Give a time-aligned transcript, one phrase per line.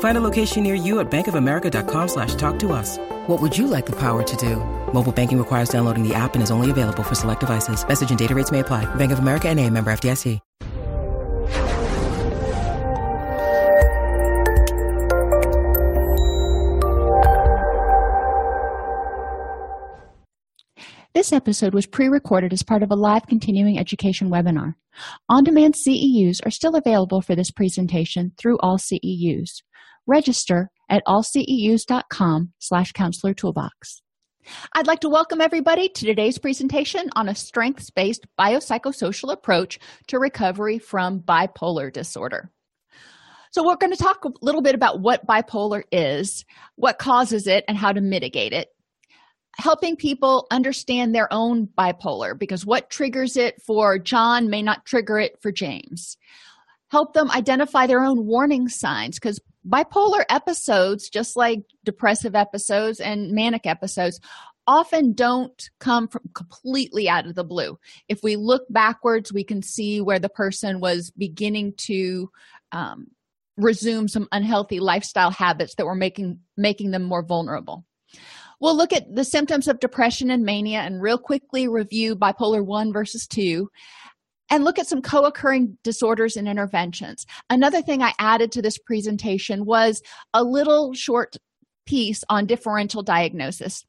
[0.00, 2.98] Find a location near you at bankofamerica.com slash talk to us.
[3.28, 4.56] What would you like the power to do?
[4.92, 7.86] Mobile banking requires downloading the app and is only available for select devices.
[7.86, 8.92] Message and data rates may apply.
[8.96, 10.40] Bank of America and a member FDIC.
[21.18, 24.76] This episode was pre-recorded as part of a live continuing education webinar.
[25.28, 29.62] On-demand CEUs are still available for this presentation through all CEUs.
[30.08, 34.02] Register at allceus.com slash counselor toolbox.
[34.74, 40.78] I'd like to welcome everybody to today's presentation on a strengths-based biopsychosocial approach to recovery
[40.78, 42.50] from bipolar disorder.
[43.52, 47.64] So we're going to talk a little bit about what bipolar is, what causes it,
[47.68, 48.68] and how to mitigate it
[49.58, 55.18] helping people understand their own bipolar because what triggers it for John may not trigger
[55.18, 56.16] it for James.
[56.90, 63.32] Help them identify their own warning signs because bipolar episodes, just like depressive episodes and
[63.32, 64.20] manic episodes,
[64.66, 67.78] often don't come from completely out of the blue.
[68.08, 72.30] If we look backwards, we can see where the person was beginning to
[72.72, 73.08] um,
[73.56, 77.84] resume some unhealthy lifestyle habits that were making making them more vulnerable.
[78.60, 82.92] We'll look at the symptoms of depression and mania and real quickly review bipolar 1
[82.92, 83.70] versus 2
[84.50, 87.26] and look at some co occurring disorders and interventions.
[87.50, 91.36] Another thing I added to this presentation was a little short
[91.86, 93.84] piece on differential diagnosis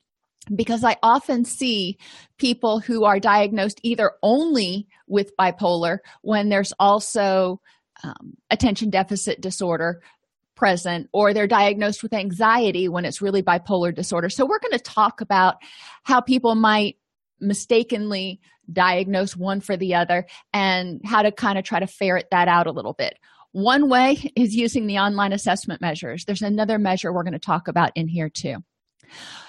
[0.55, 1.97] because I often see
[2.37, 7.61] people who are diagnosed either only with bipolar when there's also
[8.03, 10.01] um, attention deficit disorder
[10.55, 14.29] present or they're diagnosed with anxiety when it's really bipolar disorder.
[14.29, 15.55] So, we're going to talk about
[16.03, 16.97] how people might
[17.39, 18.39] mistakenly
[18.71, 22.67] diagnose one for the other and how to kind of try to ferret that out
[22.67, 23.17] a little bit.
[23.51, 26.25] One way is using the online assessment measures.
[26.25, 28.57] There's another measure we're going to talk about in here too.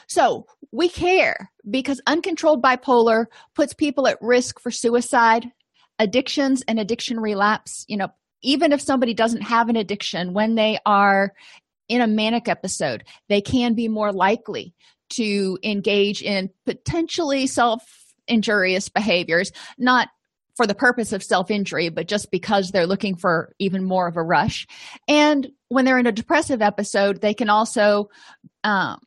[0.08, 5.50] So, we care because uncontrolled bipolar puts people at risk for suicide,
[5.98, 7.84] addictions, and addiction relapse.
[7.88, 8.08] You know,
[8.42, 11.32] even if somebody doesn't have an addiction, when they are
[11.88, 14.74] in a manic episode, they can be more likely
[15.10, 17.82] to engage in potentially self
[18.30, 20.08] injurious behaviors, not
[20.56, 24.16] for the purpose of self injury, but just because they're looking for even more of
[24.16, 24.66] a rush.
[25.08, 28.10] And when they're in a depressive episode, they can also
[28.64, 29.00] um,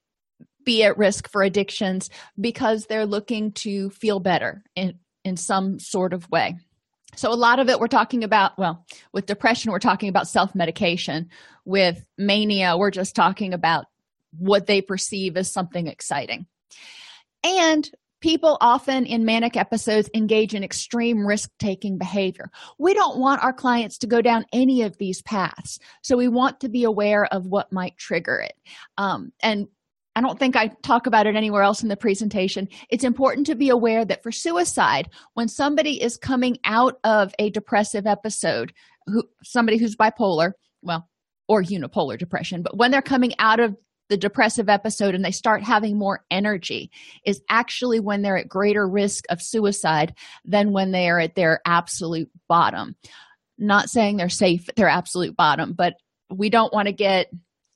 [0.64, 6.14] be at risk for addictions because they're looking to feel better in, in some sort
[6.14, 6.58] of way.
[7.16, 11.30] So a lot of it we're talking about well with depression we're talking about self-medication.
[11.66, 13.86] With mania we're just talking about
[14.38, 16.48] what they perceive as something exciting.
[17.44, 17.90] And
[18.24, 23.98] people often in manic episodes engage in extreme risk-taking behavior we don't want our clients
[23.98, 27.72] to go down any of these paths so we want to be aware of what
[27.74, 28.56] might trigger it
[28.98, 29.68] um, and
[30.16, 32.70] I don't think I talk about it anywhere else in the presentation.
[32.92, 37.50] It's important to be aware that for suicide, when somebody is coming out of a
[37.50, 38.74] depressive episode,
[39.08, 40.52] who, somebody who's bipolar,
[40.84, 41.10] well,
[41.48, 43.76] or unipolar depression, but when they're coming out of
[44.10, 46.92] the depressive episode and they start having more energy,
[47.26, 50.16] is actually when they're at greater risk of suicide
[50.46, 52.96] than when they are at their absolute bottom.
[53.58, 55.96] Not saying they're safe at their absolute bottom, but
[56.30, 57.28] we don't want to get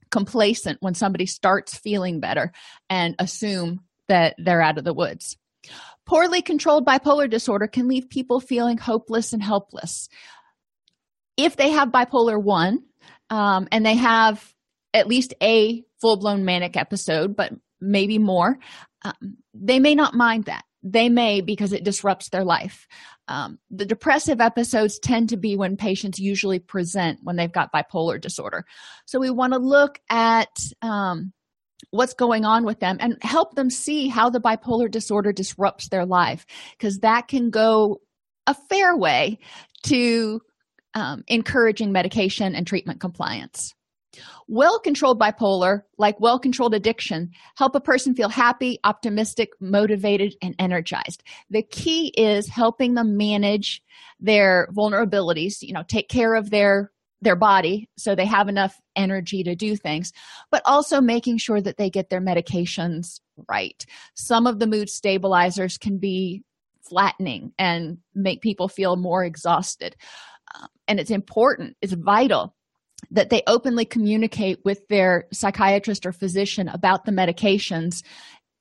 [0.10, 2.52] complacent when somebody starts feeling better
[2.90, 5.38] and assume that they're out of the woods.
[6.06, 10.08] Poorly controlled bipolar disorder can leave people feeling hopeless and helpless.
[11.36, 12.84] If they have bipolar 1
[13.30, 14.54] um, and they have
[14.94, 18.58] at least a full blown manic episode, but maybe more,
[19.04, 20.64] um, they may not mind that.
[20.84, 22.88] They may because it disrupts their life.
[23.28, 28.22] Um, the depressive episodes tend to be when patients usually present when they've got bipolar
[28.22, 28.64] disorder.
[29.06, 31.34] So we want to look at um,
[31.92, 36.06] what's going on with them and help them see how the bipolar disorder disrupts their
[36.06, 36.46] life
[36.78, 38.02] because that can go
[38.46, 39.40] a fair way
[39.84, 40.42] to
[40.94, 43.74] um, encouraging medication and treatment compliance.
[44.48, 50.56] Well controlled bipolar, like well controlled addiction, help a person feel happy, optimistic, motivated, and
[50.60, 51.24] energized.
[51.50, 53.84] The key is helping them manage
[54.20, 56.92] their vulnerabilities, you know, take care of their
[57.22, 60.14] their body so they have enough energy to do things,
[60.52, 63.20] but also making sure that they get their medications
[63.50, 63.86] right.
[64.14, 66.44] Some of the mood stabilizers can be
[66.82, 69.96] flattening and make people feel more exhausted.
[70.56, 72.56] Um, and it's important, it's vital
[73.12, 78.04] that they openly communicate with their psychiatrist or physician about the medications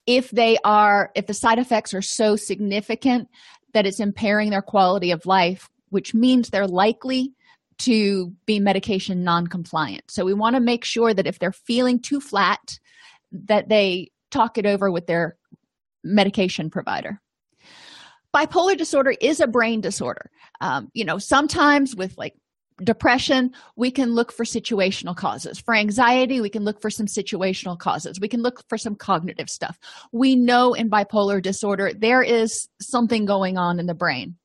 [0.05, 3.27] if they are if the side effects are so significant
[3.73, 7.33] that it's impairing their quality of life which means they're likely
[7.79, 10.09] to be medication non-compliant.
[10.09, 12.79] So we want to make sure that if they're feeling too flat
[13.31, 15.37] that they talk it over with their
[16.03, 17.21] medication provider.
[18.33, 20.29] Bipolar disorder is a brain disorder.
[20.59, 22.35] Um, you know sometimes with like
[22.83, 25.59] depression we can look for situational causes.
[25.59, 28.19] For anxiety we can look for some situational causes.
[28.19, 29.79] We can look for some cognitive stuff.
[30.11, 34.35] We know in bipolar disorder there is something going on in the brain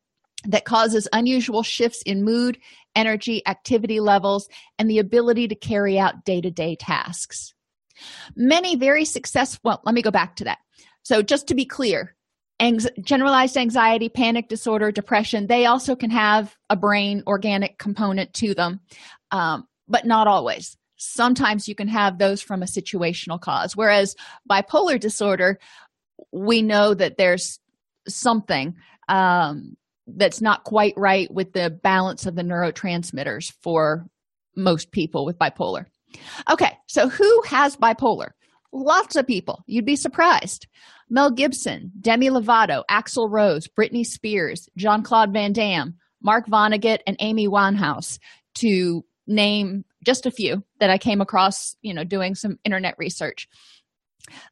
[0.44, 2.58] that causes unusual shifts in mood
[2.94, 7.54] energy activity levels and the ability to carry out day-to-day tasks.
[8.34, 10.58] Many very successful well let me go back to that.
[11.02, 12.14] So just to be clear
[13.02, 18.80] generalized anxiety, panic disorder, depression, they also can have a brain organic component to them,
[19.30, 20.76] um, but not always.
[20.96, 24.14] Sometimes you can have those from a situational cause, whereas
[24.48, 25.58] bipolar disorder,
[26.30, 27.58] we know that there's
[28.06, 28.76] something
[29.08, 29.76] um,
[30.06, 34.06] that's not quite right with the balance of the neurotransmitters for
[34.54, 35.86] most people with bipolar.
[36.50, 38.30] Okay, so who has bipolar?
[38.72, 39.62] Lots of people.
[39.66, 40.66] You'd be surprised.
[41.10, 47.16] Mel Gibson, Demi Lovato, Axl Rose, Britney Spears, Jean Claude Van Damme, Mark Vonnegut, and
[47.20, 48.18] Amy Winehouse,
[48.54, 53.48] to name just a few that I came across, you know, doing some internet research.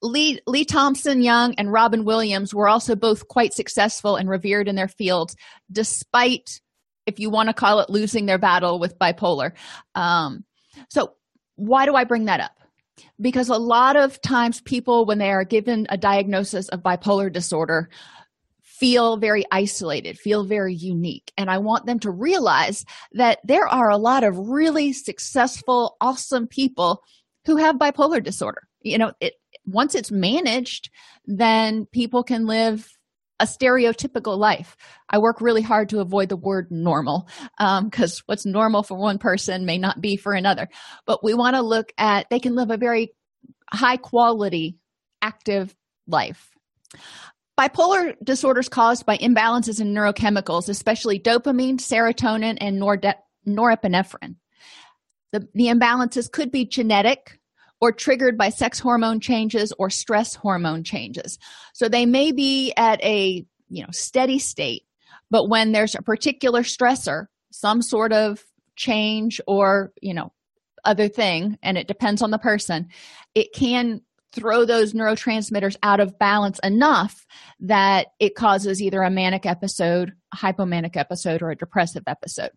[0.03, 4.75] Lee, Lee Thompson Young and Robin Williams were also both quite successful and revered in
[4.75, 5.37] their fields,
[5.73, 6.61] despite,
[7.07, 9.53] if you want to call it, losing their battle with bipolar.
[9.95, 10.45] Um,
[10.91, 11.15] so,
[11.57, 12.60] why do I bring that up?
[13.21, 17.89] Because a lot of times people when they are given a diagnosis of bipolar disorder
[18.63, 21.33] feel very isolated feel very unique.
[21.37, 26.47] And i want them to realize that there are a lot of really successful awesome
[26.47, 27.03] people
[27.47, 28.63] who have bipolar disorder.
[28.83, 29.35] You know it
[29.67, 30.91] once it's managed
[31.27, 32.99] then people can live
[33.41, 34.77] a stereotypical life.
[35.09, 37.29] I work really hard to avoid the word normal
[37.59, 40.69] because um, what's normal for one person may not be for another.
[41.07, 43.15] But we want to look at they can live a very
[43.73, 44.79] high quality,
[45.23, 45.75] active
[46.07, 46.51] life.
[47.59, 54.37] Bipolar disorders caused by imbalances in neurochemicals, especially dopamine, serotonin, and norepinephrine.
[55.33, 57.40] The, the imbalances could be genetic,
[57.81, 61.39] or triggered by sex hormone changes or stress hormone changes.
[61.73, 64.83] So they may be at a, you know, steady state,
[65.31, 68.45] but when there's a particular stressor, some sort of
[68.77, 70.33] change or, you know,
[70.85, 72.89] other thing and it depends on the person,
[73.35, 74.01] it can
[74.33, 77.27] throw those neurotransmitters out of balance enough
[77.59, 82.51] that it causes either a manic episode, a hypomanic episode, or a depressive episode.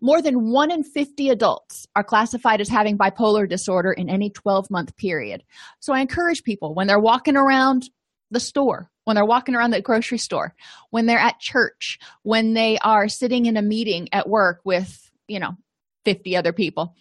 [0.00, 4.70] More than 1 in 50 adults are classified as having bipolar disorder in any 12
[4.70, 5.42] month period.
[5.80, 7.90] So I encourage people when they're walking around
[8.30, 10.54] the store, when they're walking around the grocery store,
[10.90, 15.40] when they're at church, when they are sitting in a meeting at work with, you
[15.40, 15.56] know,
[16.04, 16.94] 50 other people,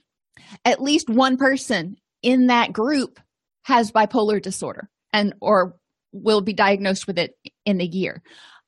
[0.66, 3.20] at least one person in that group
[3.64, 5.76] has bipolar disorder and or
[6.14, 8.24] will be diagnosed with it in the year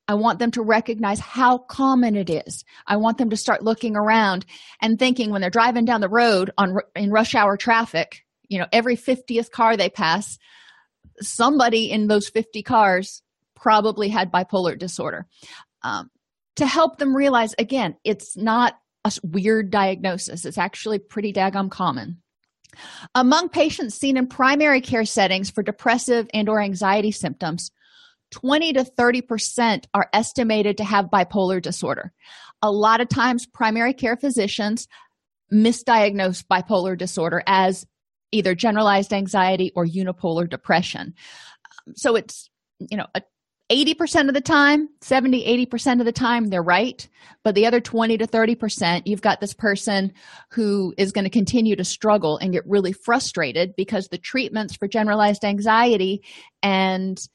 [0.10, 2.66] I want them to recognize how common it is.
[2.88, 4.44] I want them to start looking around
[4.82, 8.66] and thinking when they're driving down the road on in rush hour traffic, you know,
[8.72, 10.40] every 50th car they pass,
[11.22, 13.22] somebody in those 50 cars
[13.56, 15.28] probably had bipolar disorder.
[15.84, 16.10] Um,
[16.56, 22.18] to help them realize again, it's not a weird diagnosis, it's actually pretty daggum common.
[23.14, 27.70] Among patients seen in primary care settings for depressive and or anxiety symptoms,
[28.32, 32.12] 20 to 30% are estimated to have bipolar disorder.
[32.62, 34.88] A lot of times, primary care physicians
[35.52, 37.86] misdiagnose bipolar disorder as
[38.32, 41.14] either generalized anxiety or unipolar depression.
[41.88, 43.22] Um, so it's, you know, a
[43.72, 47.08] 80% of the time 70 80% of the time they're right
[47.44, 50.12] but the other 20 to 30% you've got this person
[50.50, 54.88] who is going to continue to struggle and get really frustrated because the treatments for
[54.88, 56.24] generalized anxiety
[56.64, 57.28] and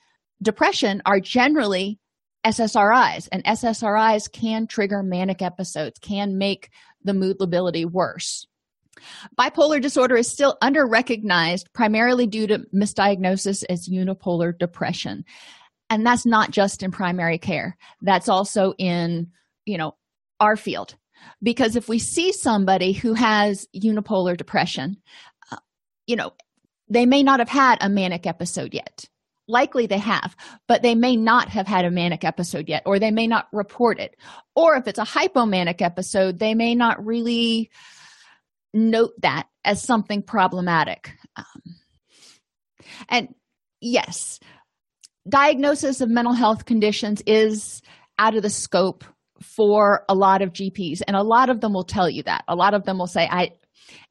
[0.42, 1.98] depression are generally
[2.44, 6.70] SSRIs, and SSRIs can trigger manic episodes, can make
[7.02, 8.46] the mood lability worse.
[9.38, 15.24] Bipolar disorder is still underrecognized primarily due to misdiagnosis as unipolar depression.
[15.90, 17.76] And that's not just in primary care.
[18.02, 19.28] That's also in,
[19.66, 19.96] you know,
[20.40, 20.96] our field.
[21.42, 24.96] Because if we see somebody who has unipolar depression,
[25.50, 25.56] uh,
[26.06, 26.32] you know,
[26.88, 29.06] they may not have had a manic episode yet.
[29.46, 30.34] Likely they have,
[30.66, 33.98] but they may not have had a manic episode yet, or they may not report
[34.00, 34.16] it.
[34.54, 37.70] Or if it's a hypomanic episode, they may not really
[38.72, 41.12] note that as something problematic.
[41.36, 41.62] Um,
[43.08, 43.34] and
[43.80, 44.40] yes,
[45.28, 47.82] diagnosis of mental health conditions is
[48.18, 49.04] out of the scope
[49.42, 52.44] for a lot of GPs, and a lot of them will tell you that.
[52.48, 53.52] A lot of them will say, I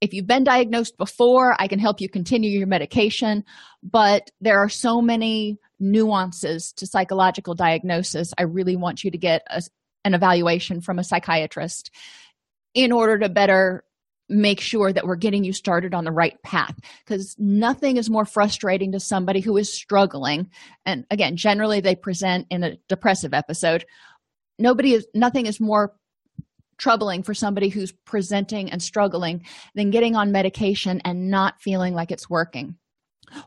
[0.02, 3.44] if you've been diagnosed before, I can help you continue your medication,
[3.82, 8.34] but there are so many nuances to psychological diagnosis.
[8.38, 9.62] I really want you to get a,
[10.06, 11.92] an evaluation from a psychiatrist
[12.74, 13.84] in order to better
[14.30, 16.76] make sure that we're getting you started on the right path
[17.06, 20.50] because nothing is more frustrating to somebody who is struggling
[20.86, 23.86] and again generally they present in a depressive episode
[24.58, 25.94] nobody is nothing is more
[26.84, 32.12] troubling for somebody who's presenting and struggling than getting on medication and not feeling like
[32.12, 32.76] it's working.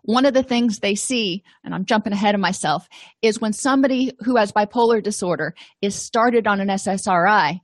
[0.05, 2.89] One of the things they see and i'm jumping ahead of myself
[3.21, 7.61] is when somebody who has bipolar disorder is started on an ssri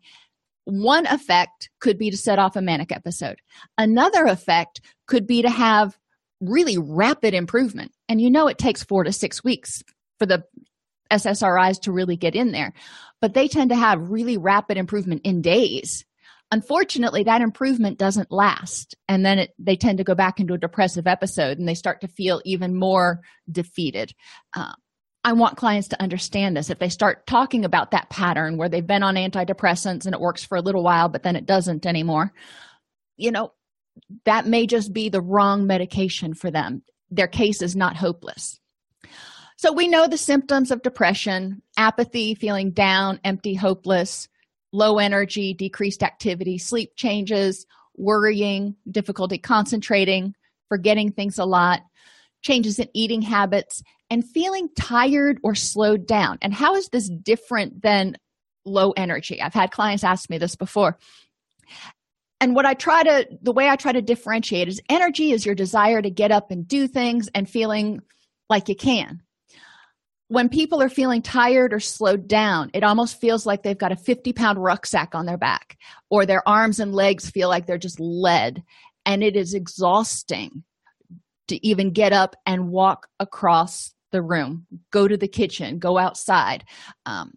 [0.64, 3.40] one effect could be to set off a manic episode.
[3.76, 5.98] Another effect could be to have
[6.40, 7.90] really rapid improvement.
[8.08, 9.82] And you know it takes four to six weeks
[10.20, 10.44] for the
[11.12, 12.72] ssris to really get in there
[13.20, 16.04] but they tend to have really rapid improvement in days
[16.50, 20.58] unfortunately that improvement doesn't last and then it, they tend to go back into a
[20.58, 24.14] depressive episode and they start to feel even more defeated
[24.56, 24.72] uh,
[25.24, 26.68] I want clients to understand this.
[26.68, 30.44] If they start talking about that pattern where they've been on antidepressants and it works
[30.44, 32.32] for a little while, but then it doesn't anymore,
[33.16, 33.52] you know,
[34.24, 36.82] that may just be the wrong medication for them.
[37.10, 38.58] Their case is not hopeless.
[39.62, 44.28] So we know the symptoms of depression apathy, feeling down, empty, hopeless,
[44.72, 47.64] low energy, decreased activity, sleep changes,
[47.96, 50.34] worrying, difficulty concentrating,
[50.68, 51.82] forgetting things a lot,
[52.40, 56.38] changes in eating habits, and feeling tired or slowed down.
[56.42, 58.16] And how is this different than
[58.64, 59.40] low energy?
[59.40, 60.98] I've had clients ask me this before.
[62.40, 65.54] And what I try to, the way I try to differentiate is energy is your
[65.54, 68.02] desire to get up and do things and feeling
[68.50, 69.22] like you can.
[70.32, 73.96] When people are feeling tired or slowed down, it almost feels like they've got a
[73.96, 75.76] 50 pound rucksack on their back,
[76.08, 78.62] or their arms and legs feel like they're just lead.
[79.04, 80.64] And it is exhausting
[81.48, 86.64] to even get up and walk across the room go to the kitchen go outside
[87.06, 87.32] um,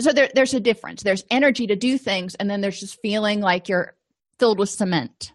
[0.00, 3.40] so there, there's a difference there's energy to do things and then there's just feeling
[3.40, 3.94] like you're
[4.38, 5.32] filled with cement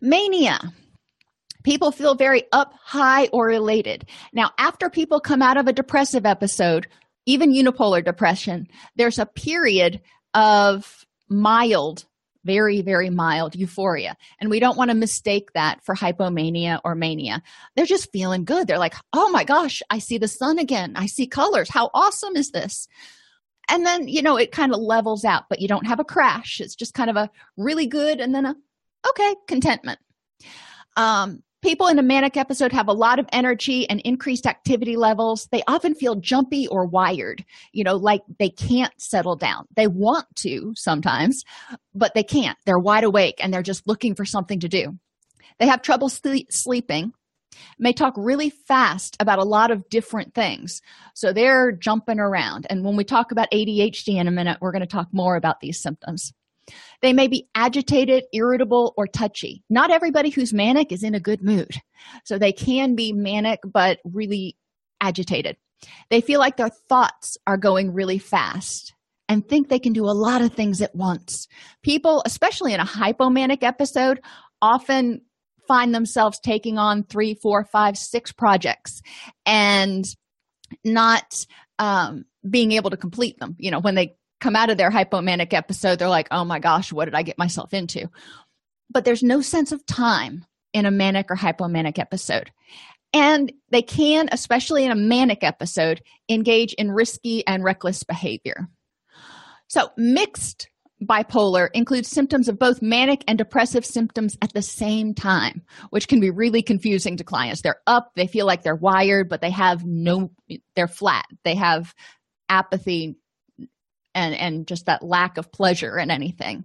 [0.00, 0.58] mania
[1.66, 6.24] people feel very up high or elated now after people come out of a depressive
[6.24, 6.86] episode
[7.26, 10.00] even unipolar depression there's a period
[10.32, 12.04] of mild
[12.44, 14.16] very, very mild euphoria.
[14.40, 17.42] And we don't want to mistake that for hypomania or mania.
[17.74, 18.68] They're just feeling good.
[18.68, 20.92] They're like, oh my gosh, I see the sun again.
[20.94, 21.68] I see colors.
[21.68, 22.86] How awesome is this?
[23.68, 26.60] And then, you know, it kind of levels out, but you don't have a crash.
[26.60, 28.54] It's just kind of a really good and then a
[29.08, 29.98] okay, contentment.
[30.96, 35.48] Um, People in a manic episode have a lot of energy and increased activity levels.
[35.50, 39.66] They often feel jumpy or wired, you know, like they can't settle down.
[39.74, 41.42] They want to sometimes,
[41.94, 42.58] but they can't.
[42.66, 44.98] They're wide awake and they're just looking for something to do.
[45.58, 47.12] They have trouble sleep- sleeping,
[47.78, 50.82] may talk really fast about a lot of different things.
[51.14, 52.66] So they're jumping around.
[52.68, 55.60] And when we talk about ADHD in a minute, we're going to talk more about
[55.60, 56.32] these symptoms.
[57.02, 59.62] They may be agitated, irritable, or touchy.
[59.70, 61.80] Not everybody who's manic is in a good mood.
[62.24, 64.56] So they can be manic, but really
[65.00, 65.56] agitated.
[66.10, 68.94] They feel like their thoughts are going really fast
[69.28, 71.48] and think they can do a lot of things at once.
[71.82, 74.20] People, especially in a hypomanic episode,
[74.62, 75.22] often
[75.66, 79.02] find themselves taking on three, four, five, six projects
[79.44, 80.04] and
[80.84, 81.44] not
[81.78, 83.56] um, being able to complete them.
[83.58, 86.92] You know, when they come out of their hypomanic episode, they're like, oh my gosh,
[86.92, 88.08] what did I get myself into?
[88.90, 92.50] But there's no sense of time in a manic or hypomanic episode.
[93.12, 98.68] And they can, especially in a manic episode, engage in risky and reckless behavior.
[99.68, 100.68] So, mixed
[101.02, 106.20] bipolar includes symptoms of both manic and depressive symptoms at the same time, which can
[106.20, 107.62] be really confusing to clients.
[107.62, 110.30] They're up, they feel like they're wired, but they have no,
[110.74, 111.26] they're flat.
[111.44, 111.94] They have
[112.48, 113.16] apathy
[114.16, 116.64] and and just that lack of pleasure in anything.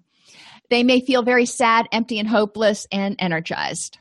[0.72, 4.00] They may feel very sad empty and hopeless and energized.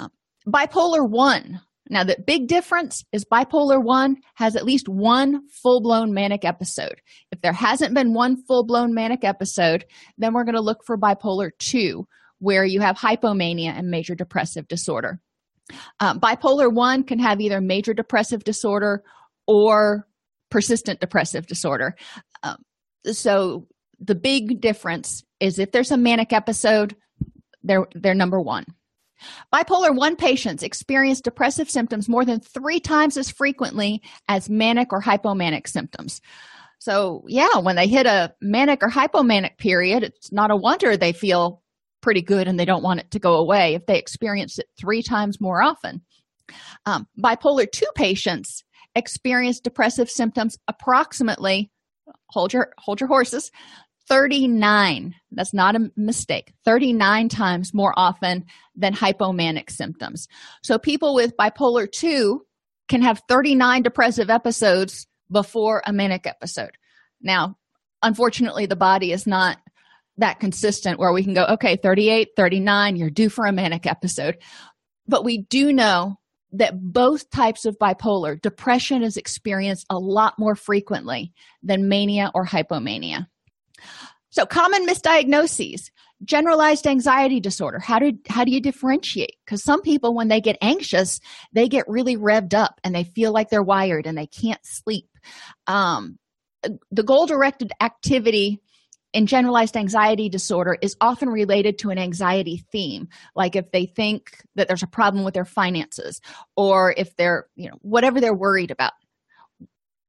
[0.00, 0.10] Um,
[0.46, 6.44] bipolar 1 now the big difference is bipolar 1 has at least one full-blown manic
[6.44, 7.02] episode.
[7.30, 9.84] If there hasn't been one full-blown manic episode
[10.16, 12.06] then we're going to look for bipolar 2
[12.38, 15.20] where you have hypomania and major depressive disorder.
[16.00, 19.02] Um, bipolar 1 can have either major depressive disorder
[19.46, 20.06] or
[20.50, 21.96] persistent depressive disorder
[22.44, 22.56] um,
[23.12, 23.66] so
[23.98, 26.94] the big difference is if there's a manic episode
[27.64, 28.64] they're they're number one.
[29.52, 35.00] Bipolar 1 patients experience depressive symptoms more than three times as frequently as manic or
[35.00, 36.20] hypomanic symptoms.
[36.78, 41.12] So yeah when they hit a manic or hypomanic period it's not a wonder they
[41.12, 41.62] feel
[42.02, 45.02] pretty good and they don't want it to go away if they experience it three
[45.02, 46.02] times more often.
[46.84, 48.62] Um, bipolar 2 patients
[48.94, 51.70] experience depressive symptoms approximately
[52.28, 53.50] hold your hold your horses.
[54.06, 56.52] 39 that's not a mistake.
[56.64, 58.44] 39 times more often
[58.76, 60.28] than hypomanic symptoms.
[60.62, 62.44] So people with bipolar 2
[62.88, 66.72] can have 39 depressive episodes before a manic episode.
[67.20, 67.56] Now
[68.02, 69.58] unfortunately the body is not
[70.18, 74.38] that consistent where we can go okay 38 39 you're due for a manic episode.
[75.06, 76.18] But we do know
[76.54, 81.32] that both types of bipolar depression is experienced a lot more frequently
[81.62, 83.26] than mania or hypomania.
[84.30, 85.90] So common misdiagnoses
[86.24, 87.78] generalized anxiety disorder.
[87.78, 89.36] How do how do you differentiate?
[89.44, 91.20] Because some people when they get anxious
[91.52, 95.08] they get really revved up and they feel like they're wired and they can't sleep.
[95.66, 96.18] Um,
[96.90, 98.60] the goal directed activity
[99.14, 103.08] in generalized anxiety disorder is often related to an anxiety theme.
[103.34, 106.20] Like if they think that there's a problem with their finances
[106.56, 108.92] or if they're you know whatever they're worried about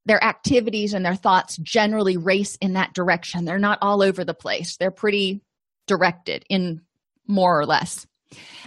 [0.05, 3.45] their activities and their thoughts generally race in that direction.
[3.45, 4.77] They're not all over the place.
[4.77, 5.41] They're pretty
[5.87, 6.81] directed in
[7.27, 8.05] more or less.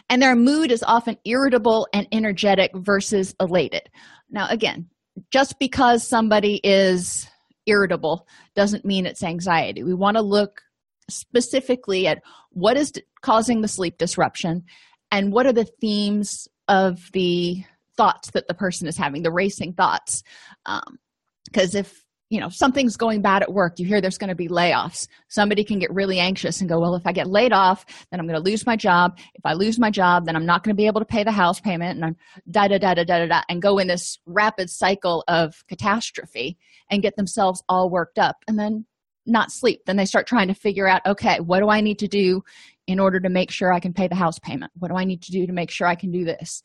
[0.09, 3.91] And their mood is often irritable and energetic versus elated.
[4.31, 4.89] Now again
[5.31, 7.29] just because somebody is
[7.69, 9.83] irritable doesn't mean it's anxiety.
[9.83, 10.63] We want to look
[11.09, 14.65] specifically at what is causing the sleep disruption
[15.11, 17.63] and what are the themes of the
[17.97, 20.23] thoughts that the person is having, the racing thoughts.
[20.65, 23.79] Because um, if you know something's going bad at work.
[23.79, 25.09] You hear there's going to be layoffs.
[25.29, 28.27] Somebody can get really anxious and go well if i get laid off then i'm
[28.27, 29.19] going to lose my job.
[29.35, 31.33] If i lose my job then i'm not going to be able to pay the
[31.33, 32.17] house payment and i'm
[32.51, 36.59] da da da da da da and go in this rapid cycle of catastrophe
[36.91, 38.85] and get themselves all worked up and then
[39.27, 39.83] not sleep.
[39.85, 42.43] Then they start trying to figure out okay what do i need to do
[42.87, 44.73] in order to make sure i can pay the house payment?
[44.79, 46.63] What do i need to do to make sure i can do this?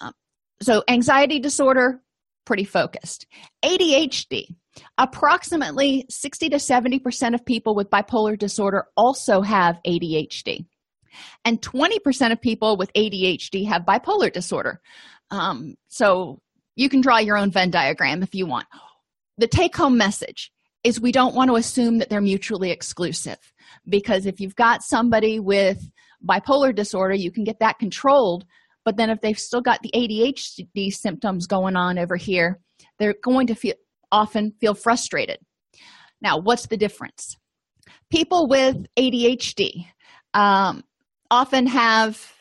[0.00, 0.12] Um,
[0.60, 2.00] so anxiety disorder
[2.44, 3.26] pretty focused.
[3.64, 4.54] Adhd
[4.98, 10.66] Approximately 60 to 70% of people with bipolar disorder also have ADHD.
[11.44, 14.80] And 20% of people with ADHD have bipolar disorder.
[15.30, 16.40] Um, so
[16.76, 18.66] you can draw your own Venn diagram if you want.
[19.38, 20.50] The take home message
[20.82, 23.38] is we don't want to assume that they're mutually exclusive
[23.88, 25.88] because if you've got somebody with
[26.24, 28.44] bipolar disorder, you can get that controlled.
[28.84, 32.60] But then if they've still got the ADHD symptoms going on over here,
[32.98, 33.74] they're going to feel
[34.14, 35.38] often feel frustrated.
[36.22, 37.36] Now, what's the difference?
[38.10, 39.86] People with ADHD
[40.32, 40.84] um,
[41.30, 42.32] often have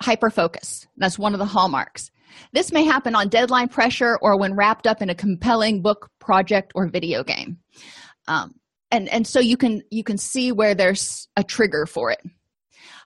[0.00, 0.86] hyperfocus.
[0.96, 2.10] That's one of the hallmarks.
[2.52, 6.72] This may happen on deadline pressure or when wrapped up in a compelling book, project,
[6.74, 7.58] or video game.
[8.28, 8.52] Um,
[8.90, 12.20] and, and so you can you can see where there's a trigger for it.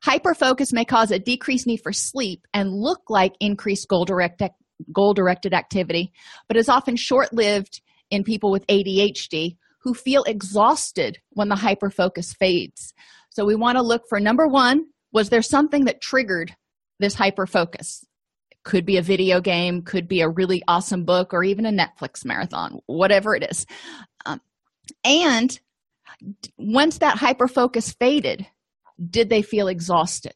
[0.05, 4.51] Hyperfocus may cause a decreased need for sleep and look like increased goal directed
[4.93, 6.13] goal directed activity,
[6.49, 12.37] but is often short lived in people with ADHD who feel exhausted when the hyperfocus
[12.37, 12.93] fades.
[13.31, 16.57] So we want to look for number one, was there something that triggered
[16.99, 18.05] this hyperfocus?
[18.65, 22.25] Could be a video game, could be a really awesome book, or even a Netflix
[22.25, 23.65] marathon, whatever it is.
[24.25, 24.41] Um,
[25.05, 25.59] and
[26.59, 28.47] once that hyperfocus faded,
[29.11, 30.35] did they feel exhausted?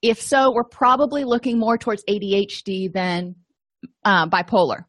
[0.00, 3.34] If so, we're probably looking more towards ADHD than
[4.04, 4.84] uh, bipolar.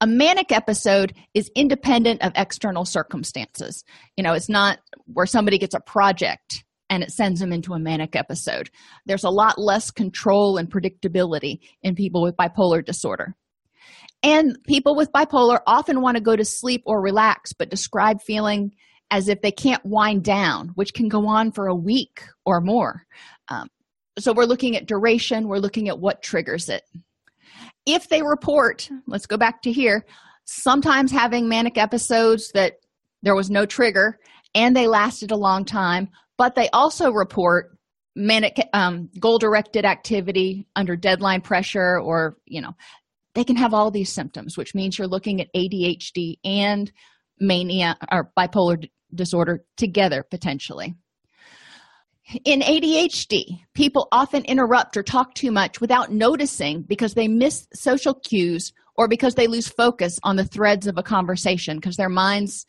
[0.00, 3.84] A manic episode is independent of external circumstances.
[4.16, 7.78] You know, it's not where somebody gets a project and it sends them into a
[7.78, 8.70] manic episode.
[9.06, 13.34] There's a lot less control and predictability in people with bipolar disorder.
[14.22, 18.72] And people with bipolar often want to go to sleep or relax, but describe feeling
[19.10, 23.02] as if they can't wind down, which can go on for a week or more.
[23.48, 23.68] Um,
[24.18, 26.82] so we're looking at duration, we're looking at what triggers it
[27.86, 30.04] if they report let's go back to here
[30.44, 32.74] sometimes having manic episodes that
[33.22, 34.18] there was no trigger
[34.54, 37.76] and they lasted a long time, but they also report
[38.14, 42.70] manic um, goal directed activity under deadline pressure or you know
[43.34, 46.92] they can have all these symptoms which means you're looking at adhd and
[47.40, 50.94] mania or bipolar disorder together potentially
[52.44, 58.14] in adhd people often interrupt or talk too much without noticing because they miss social
[58.14, 62.64] cues or because they lose focus on the threads of a conversation because their minds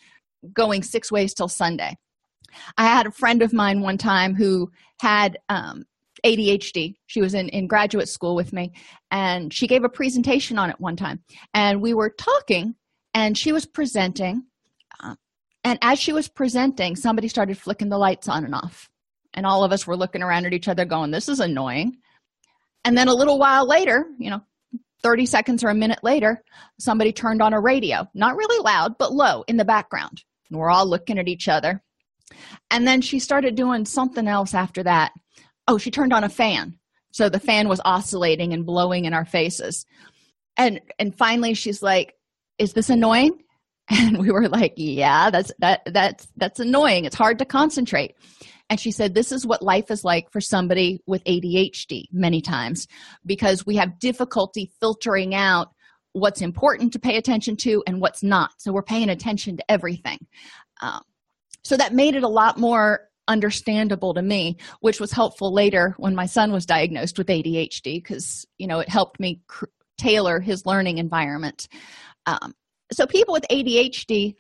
[0.54, 1.96] going six ways till sunday.
[2.78, 5.86] I had a friend of mine one time who had um,
[6.26, 8.74] adhd she was in, in graduate school with me
[9.12, 12.76] and she gave a presentation on it one time and we were talking
[13.14, 14.44] and she was presenting
[15.02, 15.16] uh,
[15.64, 18.90] and as she was presenting somebody started flicking the lights on and off
[19.36, 21.98] and all of us were looking around at each other going this is annoying.
[22.84, 24.42] And then a little while later you know
[25.04, 26.44] 30 seconds or a minute later
[26.80, 30.24] somebody turned on a radio not really loud but low in the background.
[30.50, 31.82] And we're all looking at each other.
[32.72, 35.12] And then she started doing something else after that.
[35.68, 36.78] Oh she turned on a fan.
[37.12, 39.86] So the fan was oscillating and blowing in our faces.
[40.58, 42.14] And and finally she's like
[42.58, 43.42] is this annoying?
[43.88, 47.06] And we were like yeah that's that that's that's annoying.
[47.06, 48.16] It's hard to concentrate
[48.70, 52.88] and she said this is what life is like for somebody with adhd many times
[53.26, 55.70] because we have difficulty filtering out
[56.14, 58.52] what's important to pay attention to and what's not.
[58.58, 60.20] So we're paying attention to everything.
[60.82, 61.02] Um,
[61.64, 66.14] so that made it a lot more understandable to me which was helpful later when
[66.14, 69.66] my son was diagnosed with adhd because you know it helped me cr-
[69.98, 71.68] tailor his learning environment.
[72.26, 72.54] Um,
[72.92, 74.36] so people with adhd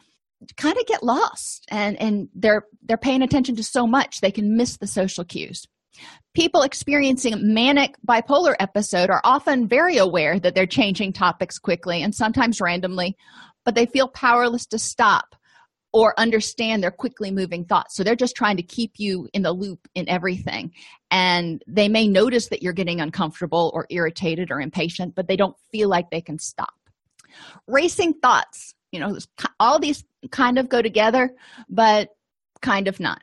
[0.57, 4.55] kind of get lost and and they're they're paying attention to so much they can
[4.57, 5.65] miss the social cues
[6.33, 12.13] people experiencing manic bipolar episode are often very aware that they're changing topics quickly and
[12.13, 13.15] sometimes randomly
[13.63, 15.35] but they feel powerless to stop
[15.95, 17.95] or understand their quickly moving thoughts.
[17.95, 20.73] So they're just trying to keep you in the loop in everything.
[21.09, 25.55] And they may notice that you're getting uncomfortable or irritated or impatient, but they don't
[25.71, 26.73] feel like they can stop.
[27.65, 29.17] Racing thoughts, you know,
[29.59, 31.31] all these kind of go together,
[31.69, 32.09] but
[32.61, 33.21] kind of not.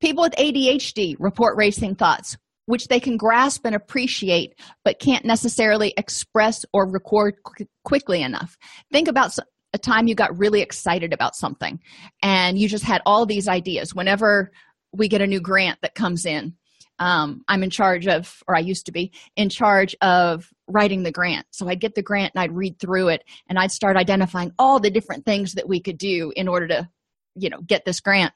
[0.00, 5.92] People with ADHD report racing thoughts, which they can grasp and appreciate, but can't necessarily
[5.98, 8.56] express or record qu- quickly enough.
[8.90, 9.36] Think about
[9.74, 11.78] a time you got really excited about something
[12.22, 14.50] and you just had all these ideas whenever
[14.92, 16.54] we get a new grant that comes in
[16.98, 21.12] um, i'm in charge of or i used to be in charge of writing the
[21.12, 21.46] grant.
[21.50, 24.80] So i'd get the grant and i'd read through it and i'd start identifying all
[24.80, 26.88] the different things that we could do in order to
[27.34, 28.32] you know get this grant.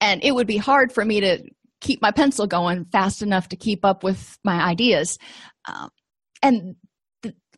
[0.00, 1.42] And it would be hard for me to
[1.80, 5.18] keep my pencil going fast enough to keep up with my ideas.
[5.66, 5.90] Um,
[6.42, 6.76] and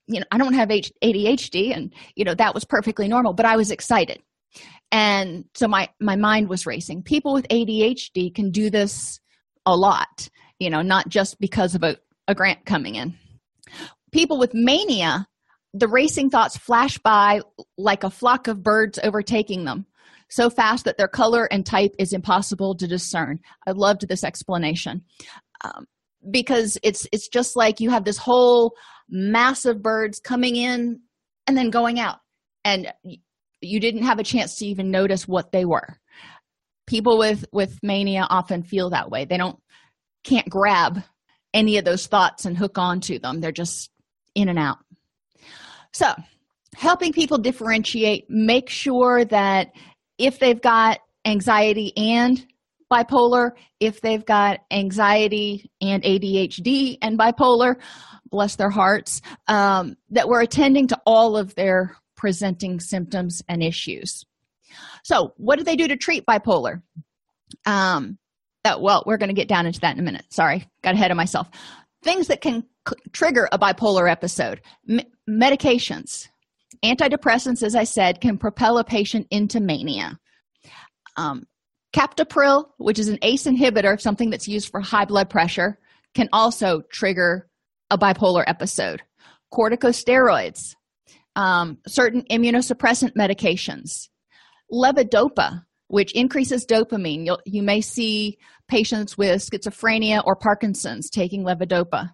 [0.07, 3.57] you know i don't have adhd and you know that was perfectly normal but i
[3.57, 4.21] was excited.
[4.93, 7.03] And so my my mind was racing.
[7.03, 9.19] People with adhd can do this
[9.67, 11.97] a lot you know not just because of a,
[12.29, 13.15] a grant coming in
[14.15, 15.27] people with mania
[15.75, 17.41] the racing thoughts flash by
[17.77, 19.85] like a flock of birds overtaking them
[20.31, 23.39] so fast that their color and type is impossible to discern.
[23.67, 25.03] I loved this explanation.
[25.63, 25.87] Um,
[26.31, 28.75] because it's it's just like you have this whole
[29.09, 31.01] massive birds coming in
[31.47, 32.19] and then going out.
[32.65, 32.93] And
[33.61, 35.99] you didn't have a chance to even notice what they were.
[36.87, 39.27] People with with mania often feel that way.
[39.27, 39.59] They don't
[40.25, 41.03] can't grab
[41.53, 43.41] any of those thoughts and hook onto them.
[43.41, 43.91] They're just
[44.35, 44.79] in and out.
[45.93, 46.13] So
[46.75, 49.73] helping people differentiate make sure that
[50.19, 52.45] if they've got anxiety and
[52.93, 57.77] bipolar if they've got anxiety and adhd and bipolar
[58.31, 64.25] bless their hearts um, that we're attending to all of their presenting symptoms and issues.
[65.05, 66.83] So what do they do to treat bipolar?
[67.65, 68.19] Um,
[68.65, 70.27] that well we're going to get down into that in a minute.
[70.31, 71.49] Sorry got ahead of myself
[72.05, 74.61] things that can c- trigger a bipolar episode.
[74.89, 76.29] M- medications.
[76.85, 80.19] Antidepressants as i said can propel a patient into mania.
[81.17, 81.47] Um,
[81.97, 85.79] captopril which is an ace inhibitor something that's used for high blood pressure
[86.15, 87.49] can also trigger
[87.91, 89.03] a bipolar episode.
[89.53, 90.75] Corticosteroids.
[91.37, 94.09] Um, certain immunosuppressant medications.
[94.73, 97.25] Levodopa which increases dopamine.
[97.25, 102.11] You'll, you may see patients with schizophrenia or parkinson's taking levodopa.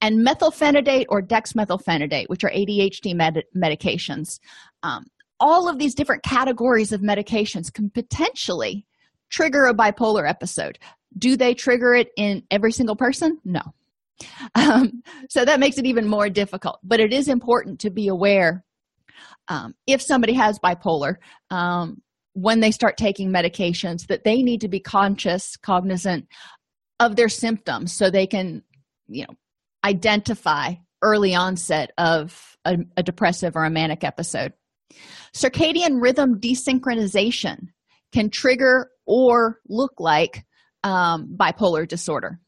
[0.00, 4.38] And methylphenidate or dexmethylphenidate which are adhd med- medications.
[4.82, 5.06] Um,
[5.40, 8.86] all of these different categories of medications can potentially
[9.30, 10.78] trigger a bipolar episode.
[11.16, 13.38] Do they trigger it in every single person?
[13.44, 13.60] No.
[14.54, 16.78] Um, so that makes it even more difficult.
[16.84, 18.64] But it is important to be aware
[19.48, 21.16] um, if somebody has bipolar
[21.50, 22.00] um,
[22.34, 26.26] when they start taking medications that they need to be conscious cognizant
[27.00, 28.62] of their symptoms so they can
[29.08, 29.34] you know
[29.84, 34.52] identify early onset of a, a depressive or a manic episode.
[35.34, 37.68] Circadian rhythm desynchronization
[38.12, 40.44] can trigger or look like
[40.82, 42.40] um, bipolar disorder.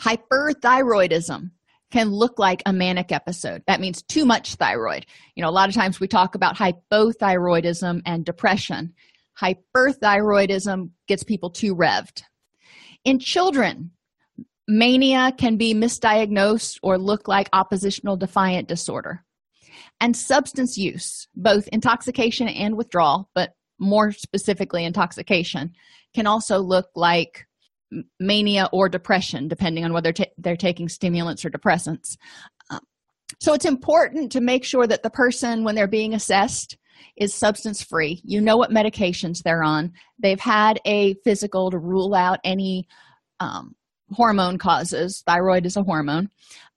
[0.00, 1.50] Hyperthyroidism
[1.90, 3.62] can look like a manic episode.
[3.66, 5.06] That means too much thyroid.
[5.34, 8.94] You know a lot of times we talk about hypothyroidism and depression
[9.40, 12.22] hyperthyroidism gets people too revved.
[13.04, 13.92] In children
[14.68, 19.24] mania can be misdiagnosed or look like oppositional defiant disorder.
[20.00, 25.72] And substance use both intoxication and withdrawal but more specifically intoxication
[26.14, 27.46] can also look like
[28.18, 32.16] mania or depression depending on whether they're taking stimulants or depressants.
[32.70, 32.80] Um,
[33.40, 36.76] so it's important to make sure that the person when they're being assessed
[37.16, 38.20] is substance free.
[38.24, 39.92] You know what medications they're on.
[40.18, 42.86] They've had a physical to rule out any
[43.40, 43.74] um,
[44.12, 45.22] hormone causes.
[45.26, 46.28] Thyroid is a hormone.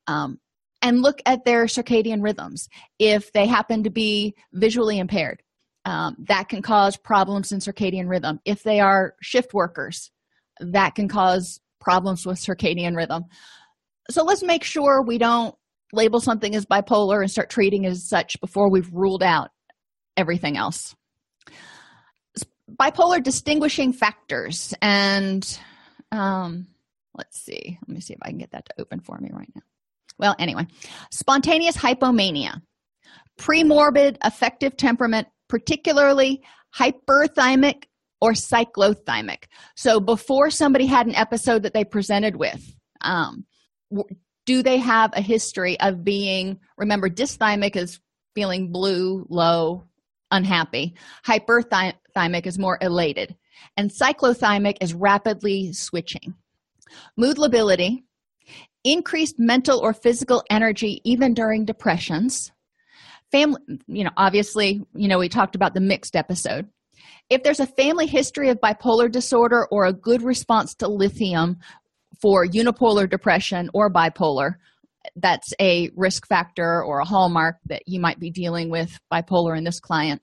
[0.08, 0.40] Um,
[0.82, 2.70] and look at their circadian rhythms.
[3.00, 5.42] If they happen to be visually impaired
[5.86, 8.40] um, that can cause problems in circadian rhythm.
[8.46, 10.12] If they are shift workers
[10.60, 13.24] that can cause problems with circadian rhythm.
[14.12, 15.56] So let's make sure we don't
[15.94, 19.50] label something as bipolar and start treating as such before we've ruled out
[20.20, 20.96] everything else.
[22.70, 24.74] Bipolar distinguishing factors.
[24.82, 25.60] And
[26.12, 26.68] um,
[27.16, 27.80] let's see.
[27.88, 29.62] Let me see if i can get that to open for me right now.
[30.18, 30.68] Well anyway.
[31.12, 32.62] Spontaneous hypomania.
[33.40, 36.44] Premorbid affective temperament particularly
[36.78, 37.86] hyperthymic
[38.22, 39.46] or cyclothymic.
[39.76, 43.46] So before somebody had an episode that they presented with um,
[44.46, 48.00] do they have a history of being remember dysthymic is
[48.36, 49.86] feeling blue low
[50.32, 50.96] unhappy.
[51.26, 53.36] Hyperthymic is more elated.
[53.78, 56.36] And cyclothymic is rapidly switching.
[57.18, 58.04] Mood lability
[58.84, 62.52] increased mental or physical energy even during depressions.
[63.32, 66.68] Family you know obviously you know we talked about the mixed episode.
[67.30, 71.58] If there's a family history of bipolar disorder or a good response to lithium
[72.22, 74.56] for unipolar depression or bipolar
[75.16, 79.64] that's a risk factor or a hallmark that you might be dealing with bipolar in
[79.64, 80.22] this client.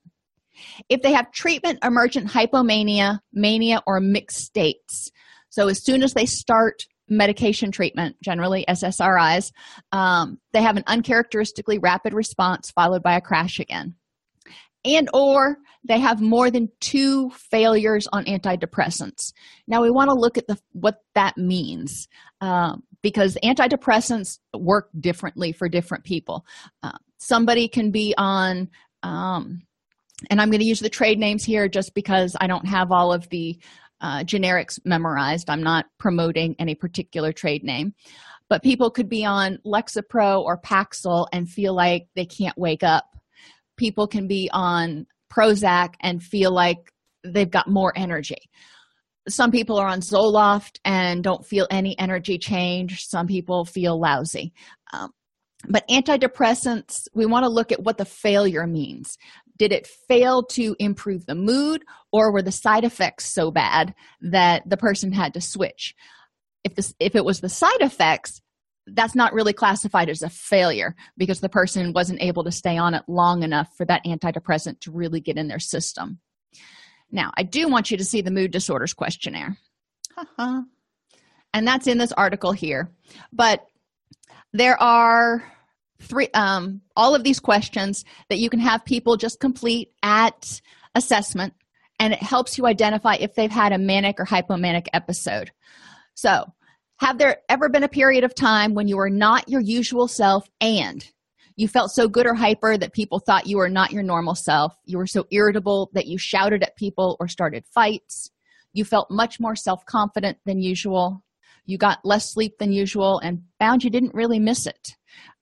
[0.88, 5.10] If they have treatment emergent hypomania mania or mixed states
[5.50, 9.52] so as soon as they start medication treatment generally ssris
[9.92, 13.94] um, they have an uncharacteristically rapid response followed by a crash again.
[14.84, 19.32] And or they have more than two failures on antidepressants.
[19.66, 22.08] Now we want to look at the what that means.
[22.40, 26.44] Um, because antidepressants work differently for different people.
[26.82, 28.68] Uh, somebody can be on
[29.02, 29.62] um,
[30.30, 33.12] and i'm going to use the trade names here just because i don't have all
[33.12, 33.58] of the
[34.00, 35.48] uh, generics memorized.
[35.50, 37.94] I'm not promoting any particular trade name.
[38.48, 43.04] But people could be on lexapro or paxil and feel like they can't wake up.
[43.76, 46.92] People can be on prozac and feel like
[47.24, 48.48] they've got more energy
[49.28, 53.06] some people are on zoloft and don't feel any energy change.
[53.06, 54.52] Some people feel lousy.
[54.92, 55.10] Um,
[55.68, 59.16] but antidepressants we want to look at what the failure means.
[59.58, 64.68] Did it fail to improve the mood or were the side effects so bad that
[64.68, 65.94] the person had to switch?
[66.62, 68.40] If this if it was the side effects
[68.94, 72.94] that's not really classified as a failure because the person wasn't able to stay on
[72.94, 76.20] it long enough for that antidepressant to really get in their system
[77.16, 79.56] now i do want you to see the mood disorders questionnaire.
[81.52, 82.90] And that's in this article here.
[83.32, 83.66] But
[84.52, 85.42] there are
[86.02, 90.60] three um, all of these questions that you can have people just complete at
[90.94, 91.54] assessment
[91.98, 95.50] and it helps you identify if they've had a manic or hypomanic episode.
[96.14, 96.52] So
[96.98, 100.48] have there ever been a period of time when you were not your usual self
[100.60, 101.10] and
[101.56, 104.76] you felt so good or hyper that people thought you were not your normal self.
[104.84, 108.30] You were so irritable that you shouted at people or started fights.
[108.72, 111.24] You felt much more self-confident than usual.
[111.64, 114.96] You got less sleep than usual and found you didn't really miss it.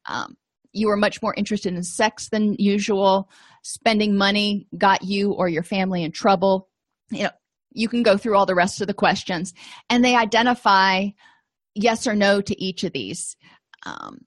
[0.07, 0.37] Um,
[0.73, 3.29] you were much more interested in sex than usual.
[3.63, 6.69] Spending money got you or your family in trouble.
[7.11, 7.31] You know
[7.75, 9.53] you can go through all the rest of the questions.
[9.91, 11.09] And they identify
[11.75, 13.37] yes or no to each of these.
[13.85, 14.21] Um,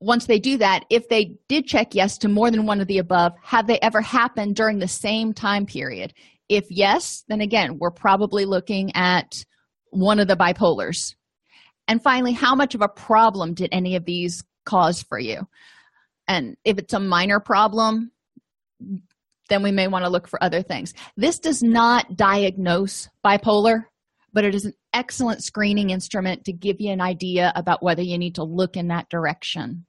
[0.00, 2.98] once they do that if they did check yes to more than one of the
[2.98, 6.12] above have they ever happened during the same time period
[6.48, 9.44] if yes then again we're probably looking at
[9.90, 11.14] one of the bipolars
[11.88, 15.46] and finally how much of a problem did any of these cause for you
[16.28, 18.10] and if it's a minor problem
[19.50, 20.94] then we may want to look for other things.
[21.16, 23.84] This does not diagnose bipolar,
[24.32, 28.16] but it is an excellent screening instrument to give you an idea about whether you
[28.16, 29.84] need to look in that direction.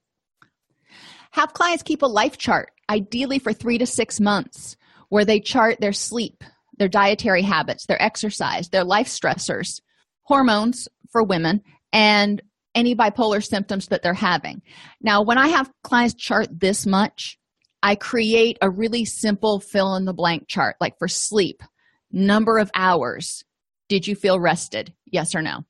[1.31, 4.75] Have clients keep a life chart, ideally for three to six months,
[5.09, 6.43] where they chart their sleep,
[6.77, 9.81] their dietary habits, their exercise, their life stressors,
[10.23, 11.61] hormones for women,
[11.93, 12.41] and
[12.75, 14.61] any bipolar symptoms that they're having.
[15.01, 17.37] Now, when I have clients chart this much,
[17.83, 21.63] I create a really simple fill in the blank chart, like for sleep,
[22.11, 23.43] number of hours.
[23.89, 24.93] Did you feel rested?
[25.05, 25.63] Yes or no?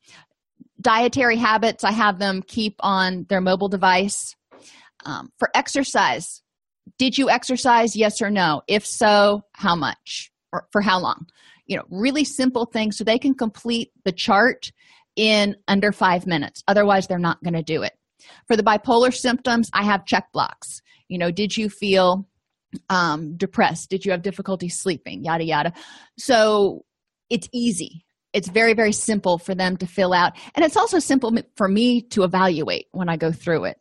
[0.79, 4.35] Dietary habits, I have them keep on their mobile device.
[5.05, 6.41] Um, for exercise,
[6.97, 7.95] did you exercise?
[7.95, 8.61] Yes or no?
[8.67, 11.27] If so, how much or for how long?
[11.65, 14.71] You know, really simple things so they can complete the chart
[15.15, 16.63] in under five minutes.
[16.67, 17.93] Otherwise, they're not going to do it.
[18.47, 20.81] For the bipolar symptoms, I have check blocks.
[21.07, 22.27] You know, did you feel
[22.89, 23.89] um, depressed?
[23.89, 25.23] Did you have difficulty sleeping?
[25.23, 25.73] Yada, yada.
[26.17, 26.85] So
[27.29, 28.05] it's easy.
[28.33, 30.33] It's very, very simple for them to fill out.
[30.55, 33.77] And it's also simple for me to evaluate when I go through it.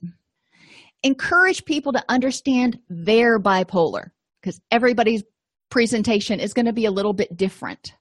[1.02, 4.10] Encourage people to understand their bipolar
[4.40, 5.22] because everybody's
[5.70, 7.94] presentation is going to be a little bit different.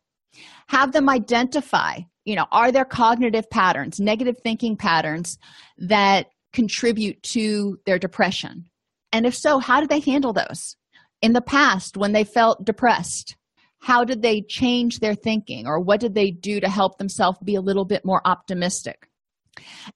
[0.67, 5.37] Have them identify you know are there cognitive patterns negative thinking patterns
[5.77, 8.65] that contribute to their depression?
[9.11, 10.75] And if so how do they handle those?
[11.21, 13.35] In the past when they felt depressed
[13.79, 17.55] how did they change their thinking or what did they do to help themselves be
[17.55, 19.08] a little bit more optimistic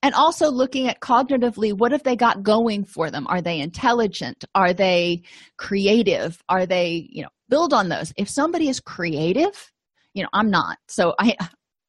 [0.01, 3.27] and also looking at cognitively what have they got going for them?
[3.27, 4.45] Are they intelligent?
[4.55, 5.23] Are they
[5.57, 6.41] creative?
[6.49, 8.13] Are they you know build on those.
[8.17, 9.71] If somebody is creative
[10.13, 10.77] you know i'm not.
[10.87, 11.35] So i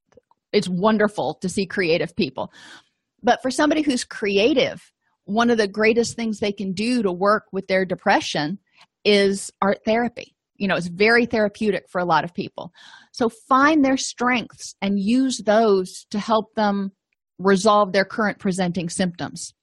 [0.52, 2.52] it's wonderful to see creative people.
[3.22, 4.90] But for somebody who's creative
[5.26, 8.58] one of the greatest things they can do to work with their depression
[9.06, 10.36] is art therapy.
[10.56, 12.72] You know it's very therapeutic for a lot of people.
[13.12, 16.92] So find their strengths and use those to help them
[17.38, 19.54] resolve their current presenting symptoms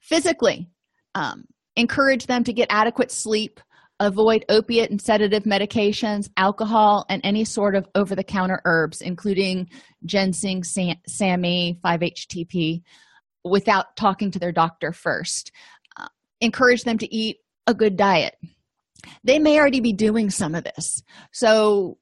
[0.00, 0.68] physically
[1.14, 1.44] um,
[1.76, 3.60] encourage them to get adequate sleep
[4.00, 9.68] avoid opiate and sedative medications, alcohol, and any sort of over the counter herbs, including
[10.04, 12.82] ginseng, SAMe, 5-HTP,
[13.44, 15.52] without talking to their doctor first.
[15.96, 16.08] Uh,
[16.40, 18.36] encourage them to eat a good diet.
[19.24, 21.02] They may already be doing some of this.
[21.32, 21.98] So,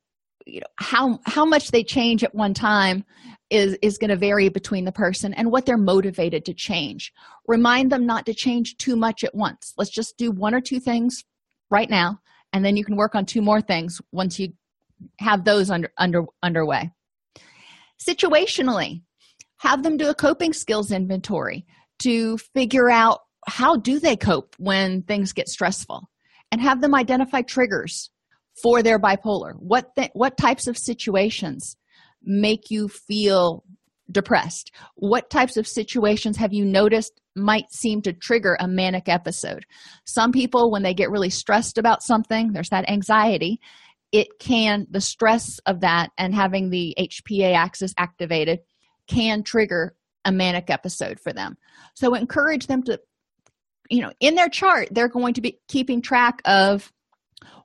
[0.46, 3.04] you know, how how much they change at one time
[3.50, 7.12] is is going to vary between the person and what they're motivated to change.
[7.46, 9.72] Remind them not to change too much at once.
[9.76, 11.24] Let's just do one or two things
[11.70, 12.20] right now
[12.52, 14.48] and then you can work on two more things once you
[15.20, 16.90] have those under under underway
[18.00, 19.02] situationally
[19.58, 21.66] have them do a coping skills inventory
[21.98, 26.08] to figure out how do they cope when things get stressful
[26.50, 28.10] and have them identify triggers
[28.62, 31.76] for their bipolar what th- what types of situations
[32.26, 33.64] make you feel
[34.10, 34.70] depressed?
[34.96, 39.64] What types of situations have you noticed might seem to trigger a manic episode?
[40.04, 43.60] Some people when they get really stressed about something there's that anxiety
[44.12, 48.60] it can the stress of that and having the hpa axis activated
[49.08, 51.56] can trigger a manic episode for them.
[51.94, 53.00] So encourage them to
[53.88, 56.92] you know in their chart they're going to be keeping track of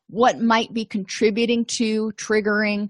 [0.08, 2.89] what might be contributing to triggering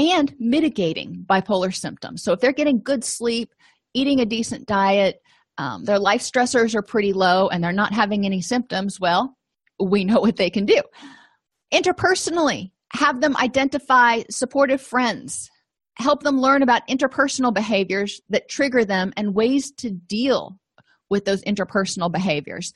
[0.00, 2.22] and mitigating bipolar symptoms.
[2.22, 3.52] So, if they're getting good sleep,
[3.94, 5.20] eating a decent diet,
[5.58, 9.36] um, their life stressors are pretty low, and they're not having any symptoms, well,
[9.78, 10.80] we know what they can do.
[11.72, 15.50] Interpersonally, have them identify supportive friends,
[15.96, 20.58] help them learn about interpersonal behaviors that trigger them and ways to deal
[21.10, 22.72] with those interpersonal behaviors.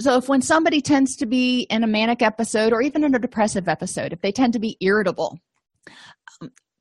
[0.00, 3.18] So, if when somebody tends to be in a manic episode or even in a
[3.18, 5.38] depressive episode, if they tend to be irritable,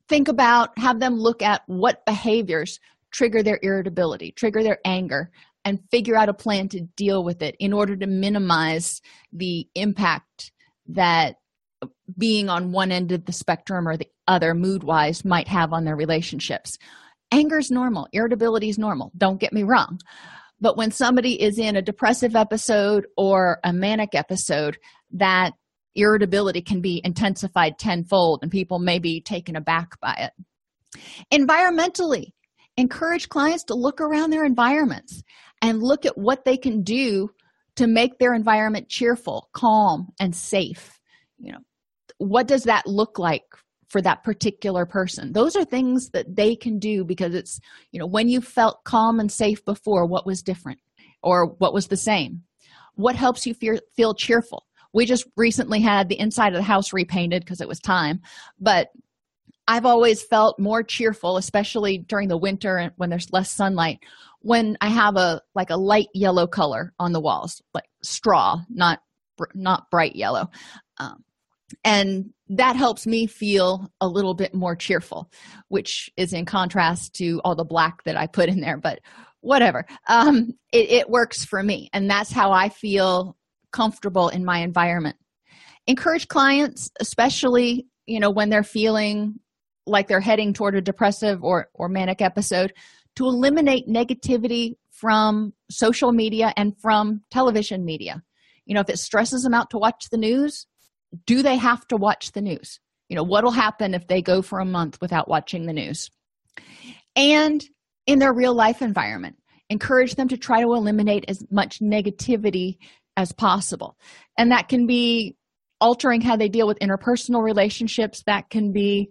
[0.09, 2.79] think about have them look at what behaviors
[3.11, 5.31] trigger their irritability trigger their anger
[5.65, 9.01] and figure out a plan to deal with it in order to minimize
[9.33, 10.51] the impact
[10.87, 11.35] that
[12.17, 15.85] being on one end of the spectrum or the other mood wise might have on
[15.85, 16.77] their relationships.
[17.31, 18.07] Anger is normal.
[18.13, 19.11] Irritability is normal.
[19.17, 19.99] Don't get me wrong.
[20.59, 24.77] But when somebody is in a depressive episode or a manic episode
[25.11, 25.51] that
[25.97, 30.31] irritability can be intensified tenfold and people may be taken aback by it.
[31.33, 32.27] Environmentally,
[32.77, 35.23] encourage clients to look around their environments
[35.61, 37.29] and look at what they can do
[37.75, 40.99] to make their environment cheerful, calm, and safe.
[41.37, 41.59] You know,
[42.17, 43.43] what does that look like
[43.89, 45.33] for that particular person?
[45.33, 47.59] Those are things that they can do because it's,
[47.91, 50.79] you know, when you felt calm and safe before, what was different
[51.23, 52.43] or what was the same?
[52.95, 54.66] What helps you feel, feel cheerful?
[54.93, 58.21] We just recently had the inside of the house repainted because it was time
[58.59, 58.89] but
[59.67, 63.99] i've always felt more cheerful especially during the winter and when there's less sunlight
[64.41, 68.99] when i have a like a light yellow color on the walls like straw not
[69.53, 70.49] not bright yellow
[70.97, 71.23] um,
[71.83, 75.29] and that helps me feel a little bit more cheerful
[75.67, 78.99] which is in contrast to all the black that i put in there but
[79.41, 83.35] whatever um, it, it works for me and that's how i feel
[83.71, 85.15] comfortable in my environment.
[85.85, 89.39] Encourage clients especially you know when they're feeling
[89.85, 92.73] like they're heading toward a depressive or or manic episode
[93.15, 98.21] to eliminate negativity from social media and from television media.
[98.65, 100.67] You know if it stresses them out to watch the news
[101.25, 102.79] do they have to watch the news?
[103.09, 106.09] You know what'll happen if they go for a month without watching the news?
[107.15, 107.63] And
[108.05, 109.37] in their real life environment
[109.69, 112.77] encourage them to try to eliminate as much negativity
[113.17, 113.97] as possible.
[114.37, 115.35] And that can be
[115.81, 118.23] altering how they deal with interpersonal relationships.
[118.25, 119.09] That can be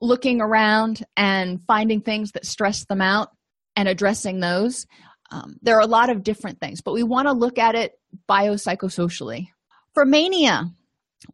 [0.00, 3.28] looking around and finding things that stress them out
[3.76, 4.86] and addressing those.
[5.30, 7.92] Um, there are a lot of different things but we want to look at it
[8.30, 9.48] biopsychosocially.
[9.92, 10.70] For mania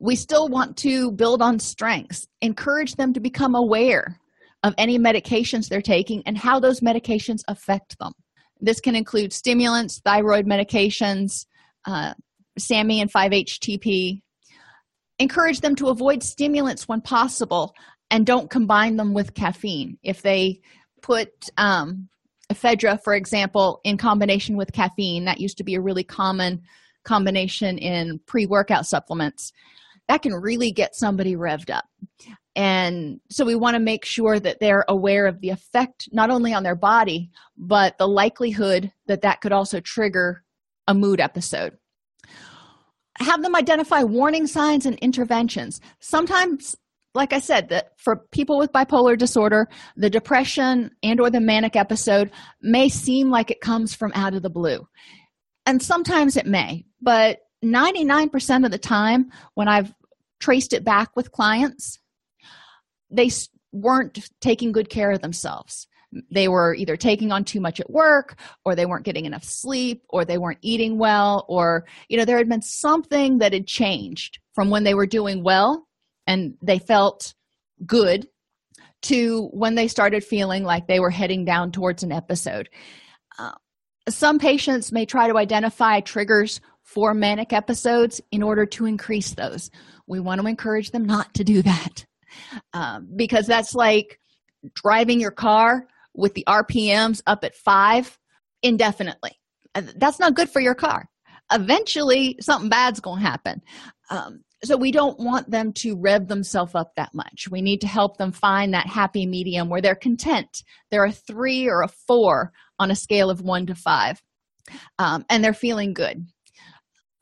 [0.01, 4.19] we still want to build on strengths encourage them to become aware
[4.65, 8.13] of any medications they're taking and how those medications affect them.
[8.61, 11.47] This can include stimulants thyroid medications
[11.87, 12.15] uh,
[12.59, 14.21] SAMe and 5-HTP.
[15.19, 17.75] Encourage them to avoid stimulants when possible
[18.11, 19.99] and don't combine them with caffeine.
[20.03, 20.61] If they
[21.03, 22.09] put um,
[22.53, 26.63] ephedra, for example, in combination with caffeine, that used to be a really common
[27.05, 29.53] combination in pre-workout supplements,
[30.09, 31.85] that can really get somebody revved up.
[32.57, 36.55] And so we want to make sure that they're aware of the effect not only
[36.55, 40.45] on their body, but the likelihood that that could also trigger
[40.87, 41.77] a mood episode.
[43.19, 45.81] Have them identify warning signs and interventions.
[46.01, 46.77] Sometimes
[47.15, 51.77] like i said that for people with bipolar disorder the depression and or the manic
[51.77, 52.31] episode
[52.61, 54.87] may seem like it comes from out of the blue.
[55.67, 59.95] And sometimes it may but 99% of the time when i've
[60.41, 61.99] traced it back with clients
[63.11, 63.31] they
[63.73, 65.87] weren't taking good care of themselves
[66.31, 70.03] they were either taking on too much at work or they weren't getting enough sleep
[70.09, 74.39] or they weren't eating well or you know there had been something that had changed
[74.55, 75.87] from when they were doing well
[76.27, 77.35] and they felt
[77.87, 78.27] good
[79.03, 82.69] to when they started feeling like they were heading down towards an episode.
[83.39, 83.53] Uh,
[84.09, 89.71] some patients may try to identify triggers for manic episodes in order to increase those.
[90.07, 92.07] We want to encourage them not to do that
[92.73, 94.19] um, because that's like
[94.75, 98.19] driving your car with the RPMs up at five
[98.63, 99.33] indefinitely.
[99.75, 101.09] Uh, that's not good for your car.
[101.53, 103.63] Eventually, something bad's going to happen.
[104.11, 107.49] Um, so, we don't want them to rev themselves up that much.
[107.51, 110.63] We need to help them find that happy medium where they're content.
[110.91, 114.23] They're a three or a four on a scale of one to five,
[114.99, 116.27] um, and they're feeling good.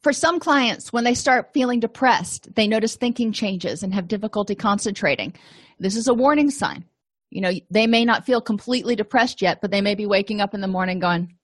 [0.02, 4.54] For some clients, when they start feeling depressed, they notice thinking changes and have difficulty
[4.54, 5.34] concentrating.
[5.78, 6.84] This is a warning sign
[7.32, 10.54] you know they may not feel completely depressed yet but they may be waking up
[10.54, 11.34] in the morning going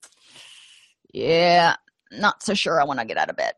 [1.13, 1.75] yeah
[2.11, 3.53] not so sure i want to get out of bed.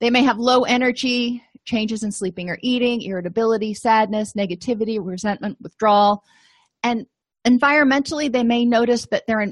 [0.00, 6.24] They may have low energy changes in sleeping or eating irritability sadness negativity resentment withdrawal.
[6.82, 7.06] And
[7.46, 9.46] environmentally they may notice that their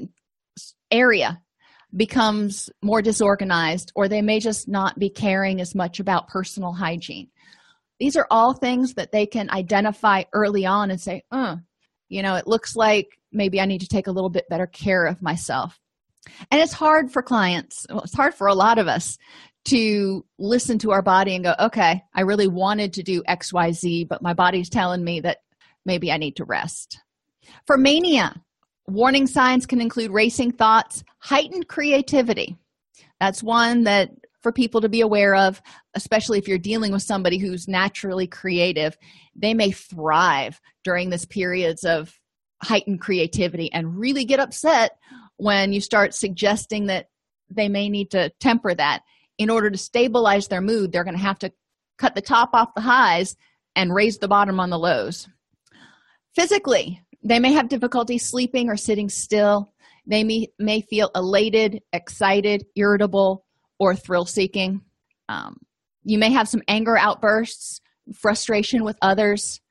[0.91, 1.41] area
[1.95, 7.29] becomes more disorganized or they may just not be caring as much about personal hygiene
[7.99, 11.55] these are all things that they can identify early on and say uh
[12.07, 15.05] you know it looks like maybe i need to take a little bit better care
[15.05, 15.79] of myself.
[16.51, 19.17] And it's hard for clients well, it's hard for a lot of us
[19.65, 24.21] to listen to our body and go okay i really wanted to do xyz but
[24.21, 25.39] my body's telling me that
[25.85, 26.99] maybe i need to rest.
[27.65, 28.35] For mania
[28.89, 32.57] warning signs can include racing thoughts heightened creativity.
[33.19, 34.11] That's one that
[34.41, 35.61] for people to be aware of,
[35.95, 38.97] especially if you're dealing with somebody who's naturally creative.
[39.35, 42.17] They may thrive during this periods of
[42.61, 44.97] heightened creativity and really get upset
[45.37, 47.07] when you start suggesting that
[47.49, 49.03] they may need to temper that.
[49.37, 51.51] In order to stabilize their mood, they're going to have to
[51.97, 53.37] cut the top off the highs
[53.75, 55.29] and raise the bottom on the lows.
[56.35, 59.73] Physically, they may have difficulty sleeping or sitting still.
[60.05, 63.45] They may, may feel elated, excited, irritable,
[63.79, 64.81] or thrill seeking.
[65.27, 65.57] Um,
[66.03, 67.81] you may have some anger outbursts,
[68.13, 69.61] frustration with others.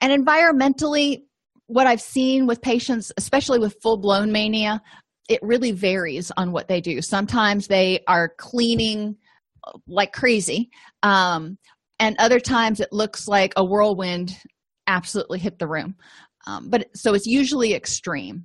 [0.00, 1.22] And environmentally,
[1.66, 4.82] what I've seen with patients, especially with full blown mania,
[5.28, 7.00] it really varies on what they do.
[7.00, 9.16] Sometimes they are cleaning
[9.86, 10.70] like crazy.
[11.02, 11.58] Um,
[11.98, 14.36] and other times it looks like a whirlwind
[14.86, 15.94] absolutely hit the room.
[16.46, 18.44] Um, but so it's usually extreme.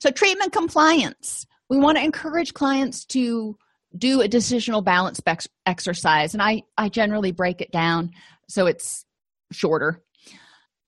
[0.00, 1.46] So, treatment compliance.
[1.70, 3.56] We want to encourage clients to
[3.96, 5.20] do a decisional balance
[5.66, 8.10] exercise, and I, I generally break it down
[8.48, 9.04] so it's
[9.52, 10.02] shorter.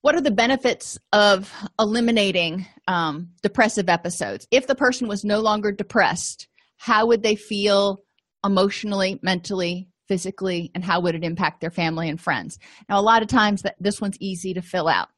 [0.01, 4.47] What are the benefits of eliminating um, depressive episodes?
[4.51, 6.47] If the person was no longer depressed,
[6.77, 7.99] how would they feel
[8.45, 12.59] emotionally, mentally, physically, and how would it impact their family and friends?
[12.87, 15.09] Now, a lot of times that this one's easy to fill out.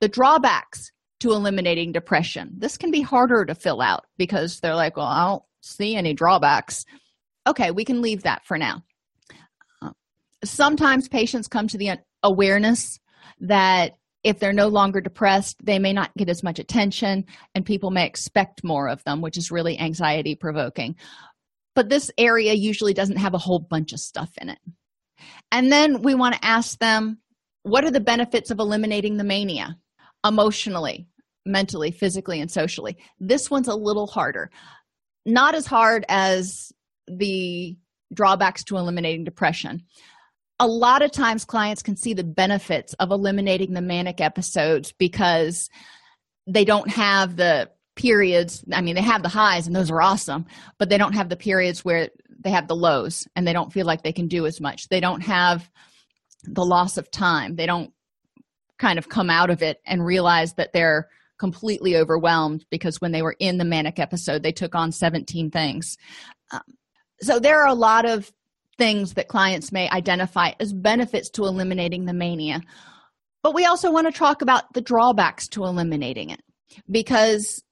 [0.00, 2.52] The drawbacks to eliminating depression.
[2.58, 6.12] This can be harder to fill out because they're like, well, I don't see any
[6.12, 6.84] drawbacks.
[7.46, 8.82] Okay, we can leave that for now.
[9.82, 9.90] Uh,
[10.44, 12.98] sometimes patients come to the awareness
[13.40, 13.92] that
[14.22, 18.06] if they're no longer depressed, they may not get as much attention and people may
[18.06, 20.96] expect more of them, which is really anxiety provoking.
[21.74, 24.58] But this area usually doesn't have a whole bunch of stuff in it.
[25.52, 27.18] And then we want to ask them
[27.62, 29.76] what are the benefits of eliminating the mania
[30.26, 31.06] emotionally,
[31.46, 32.96] mentally, physically, and socially?
[33.18, 34.50] This one's a little harder.
[35.26, 36.72] Not as hard as
[37.08, 37.76] the
[38.12, 39.82] drawbacks to eliminating depression.
[40.60, 45.68] A lot of times clients can see the benefits of eliminating the manic episodes because
[46.46, 50.44] they don't have the periods i mean they have the highs and those are awesome
[50.78, 52.10] but they don't have the periods where
[52.44, 54.88] they have the lows and they don't feel like they can do as much.
[54.88, 55.68] They don't have
[56.44, 57.56] the loss of time.
[57.56, 57.92] They don't
[58.78, 63.22] kind of come out of it and realize that they're completely overwhelmed because when they
[63.22, 65.96] were in the manic episode they took on 17 things.
[66.52, 66.60] Um,
[67.24, 68.32] so there are a lot of
[68.76, 72.60] things that clients may identify as benefits to eliminating the mania.
[73.42, 76.40] But we also want to talk about the drawbacks to eliminating it
[76.90, 77.62] because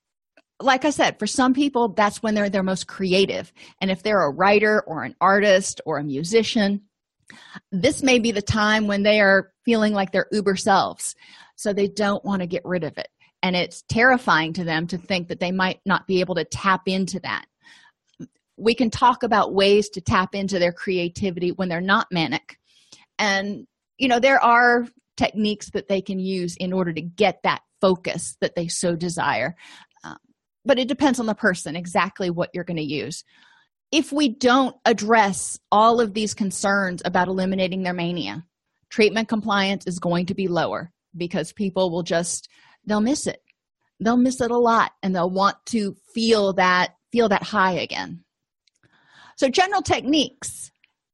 [0.61, 3.53] like I said, for some people, that's when they're their most creative.
[3.80, 6.82] And if they're a writer or an artist or a musician,
[7.72, 11.16] this may be the time when they are feeling like their uber selves.
[11.57, 13.09] So they don't want to get rid of it.
[13.42, 16.82] And it's terrifying to them to think that they might not be able to tap
[16.86, 17.46] into that
[18.57, 22.59] we can talk about ways to tap into their creativity when they're not manic.
[23.18, 23.66] And
[23.98, 24.86] you know there are
[25.16, 29.55] techniques that they can use in order to get that focus that they so desire.
[30.05, 30.16] Um,
[30.64, 33.24] but it depends on the person exactly what you're going to use.
[33.90, 38.44] If we don't address all of these concerns about eliminating their mania
[38.88, 42.48] treatment compliance is going to be lower because people will just
[42.86, 43.42] they'll miss it.
[44.00, 48.24] They'll miss it a lot and they'll want to feel that feel that high again
[49.43, 50.70] so, general techniques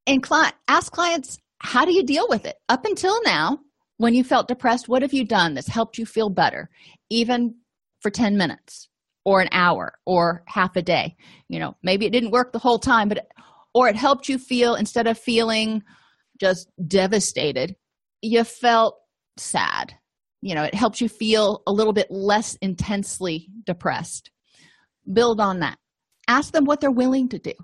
[0.06, 0.22] and
[0.68, 2.56] ask clients, how do you deal with it?
[2.68, 3.60] Up until now,
[3.96, 6.68] when you felt depressed, what have you done that's helped you feel better,
[7.08, 7.54] even
[8.02, 8.90] for 10 minutes
[9.24, 11.16] or an hour or half a day?
[11.48, 13.28] You know, maybe it didn't work the whole time, but
[13.72, 15.82] or it helped you feel instead of feeling
[16.38, 17.76] just devastated,
[18.20, 18.98] you felt
[19.38, 19.94] sad.
[20.42, 24.30] You know, it helps you feel a little bit less intensely depressed.
[25.10, 25.78] Build on that.
[26.28, 27.54] Ask them what they're willing to do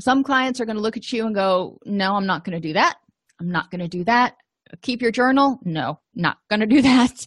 [0.00, 2.66] some clients are going to look at you and go no i'm not going to
[2.68, 2.96] do that.
[3.40, 4.36] I'm not going to do that.
[4.82, 5.58] Keep your journal?
[5.64, 7.26] No not going to do that.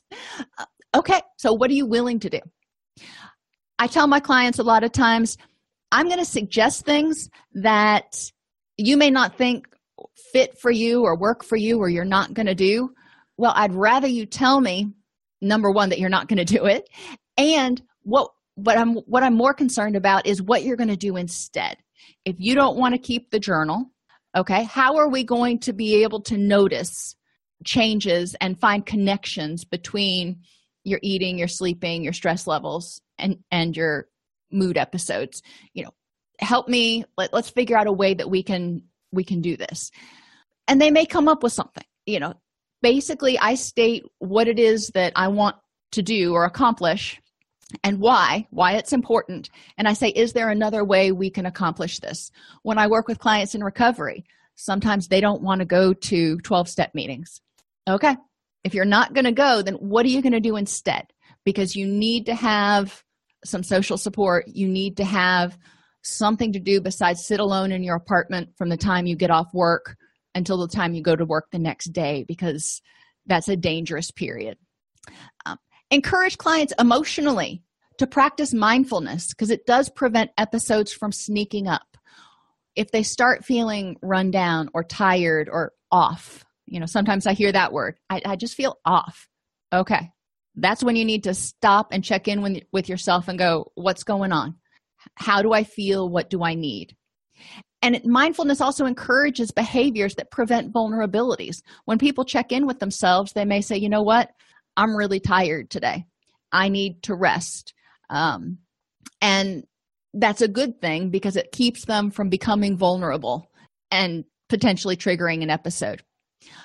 [0.58, 0.66] Uh,
[0.96, 2.40] okay so what are you willing to do?
[3.80, 5.38] I tell my clients a lot of times
[5.92, 8.32] i'm going to suggest things that
[8.78, 9.68] you may not think
[10.34, 12.90] fit for you or work for you or you're not going to do.
[13.38, 14.92] Well i'd rather you tell me
[15.42, 16.90] number one that you're not going to do it
[17.38, 21.16] and what what i'm what i'm more concerned about is what you're going to do
[21.16, 21.78] instead
[22.28, 23.92] if you don't want to keep the journal
[24.36, 27.16] okay how are we going to be able to notice
[27.64, 30.42] changes and find connections between
[30.84, 34.08] your eating your sleeping your stress levels and and your
[34.52, 35.42] mood episodes?
[35.74, 35.94] You know
[36.40, 39.92] help me let, let's figure out a way that we can we can do this.
[40.68, 42.34] And they may come up with something you know.
[42.84, 45.56] Basically i state what it is that i want
[45.94, 47.20] to do or accomplish
[47.84, 49.50] and why why it's important.
[49.78, 52.32] And i say is there another way we can accomplish this?
[52.64, 56.70] When i work with clients in recovery sometimes they don't want to go to 12
[56.70, 57.42] step meetings.
[57.88, 58.16] Okay
[58.64, 61.08] if you're not going to go then what are you going to do instead?
[61.44, 63.04] Because you need to have
[63.46, 64.48] some social support.
[64.48, 65.58] You need to have
[66.04, 69.54] something to do besides sit alone in your apartment from the time you get off
[69.54, 69.96] work
[70.36, 72.82] until the time you go to work the next day because
[73.26, 74.58] that's a dangerous period.
[75.46, 75.58] Um,
[75.90, 77.64] Encourage clients emotionally
[77.98, 81.98] to practice mindfulness because it does prevent episodes from sneaking up.
[82.76, 87.52] If they start feeling run down or tired or off, you know, sometimes I hear
[87.52, 89.28] that word, I, I just feel off.
[89.74, 90.12] Okay,
[90.56, 94.04] that's when you need to stop and check in with, with yourself and go, what's
[94.04, 94.56] going on?
[95.16, 96.08] How do I feel?
[96.10, 96.96] What do I need?
[97.82, 103.46] and mindfulness also encourages behaviors that prevent vulnerabilities when people check in with themselves they
[103.46, 104.32] may say you know what
[104.78, 106.06] i'm really tired today.
[106.52, 107.74] I need to rest.
[108.10, 108.60] Um,
[109.22, 109.66] and
[110.14, 113.52] that's a good thing because it keeps them from becoming vulnerable
[113.92, 116.04] and potentially triggering an episode.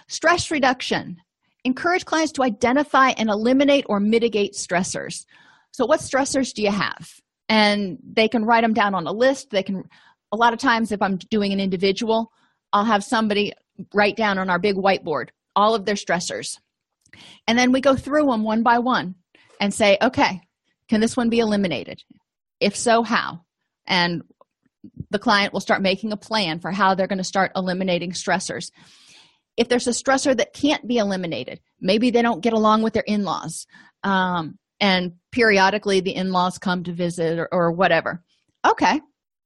[0.06, 1.16] Stress reduction.
[1.64, 5.26] Encourage clients to identify and eliminate or mitigate stressors.
[5.72, 7.10] So what stressors do you have?
[7.48, 9.50] And they can write them down on a list.
[9.50, 9.82] They can
[10.32, 12.32] a lot of times if i'm doing an individual
[12.72, 13.52] i'll have somebody
[13.94, 16.58] write down on our big whiteboard all of their stressors
[17.46, 19.14] and then we go through them one by one
[19.60, 20.40] and say okay
[20.88, 22.02] can this one be eliminated
[22.60, 23.40] if so how
[23.86, 24.22] and
[25.10, 28.70] the client will start making a plan for how they're going to start eliminating stressors
[29.56, 33.04] if there's a stressor that can't be eliminated maybe they don't get along with their
[33.06, 33.66] in-laws
[34.04, 38.22] um, and periodically the in-laws come to visit or, or whatever
[38.66, 39.00] okay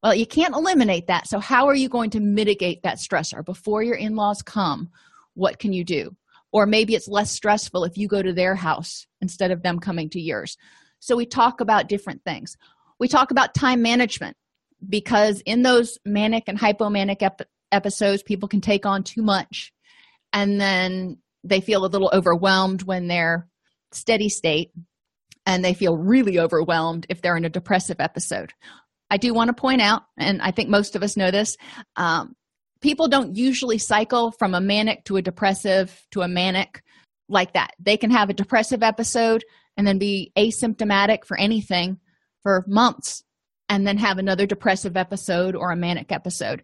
[0.07, 1.27] well, you can't eliminate that.
[1.27, 3.45] So, how are you going to mitigate that stressor?
[3.45, 4.91] Before your in laws come,
[5.35, 6.15] what can you do?
[6.57, 10.09] Or maybe it's less stressful if you go to their house instead of them coming
[10.11, 10.57] to yours.
[11.01, 12.57] So, we talk about different things.
[12.99, 14.39] We talk about time management
[14.89, 19.75] because in those manic and hypomanic ep- episodes, people can take on too much
[20.33, 23.47] and then they feel a little overwhelmed when they're
[23.93, 24.73] steady state
[25.45, 28.55] and they feel really overwhelmed if they're in a depressive episode
[29.11, 31.57] I do want to point out, and I think most of us know this,
[31.97, 32.35] um,
[32.81, 36.83] people don't usually cycle from a manic to a depressive to a manic
[37.29, 37.73] like that.
[37.79, 39.45] They can have a depressive episode
[39.77, 41.99] and then be asymptomatic for anything
[42.43, 43.25] for months
[43.69, 46.63] and then have another depressive episode or a manic episode.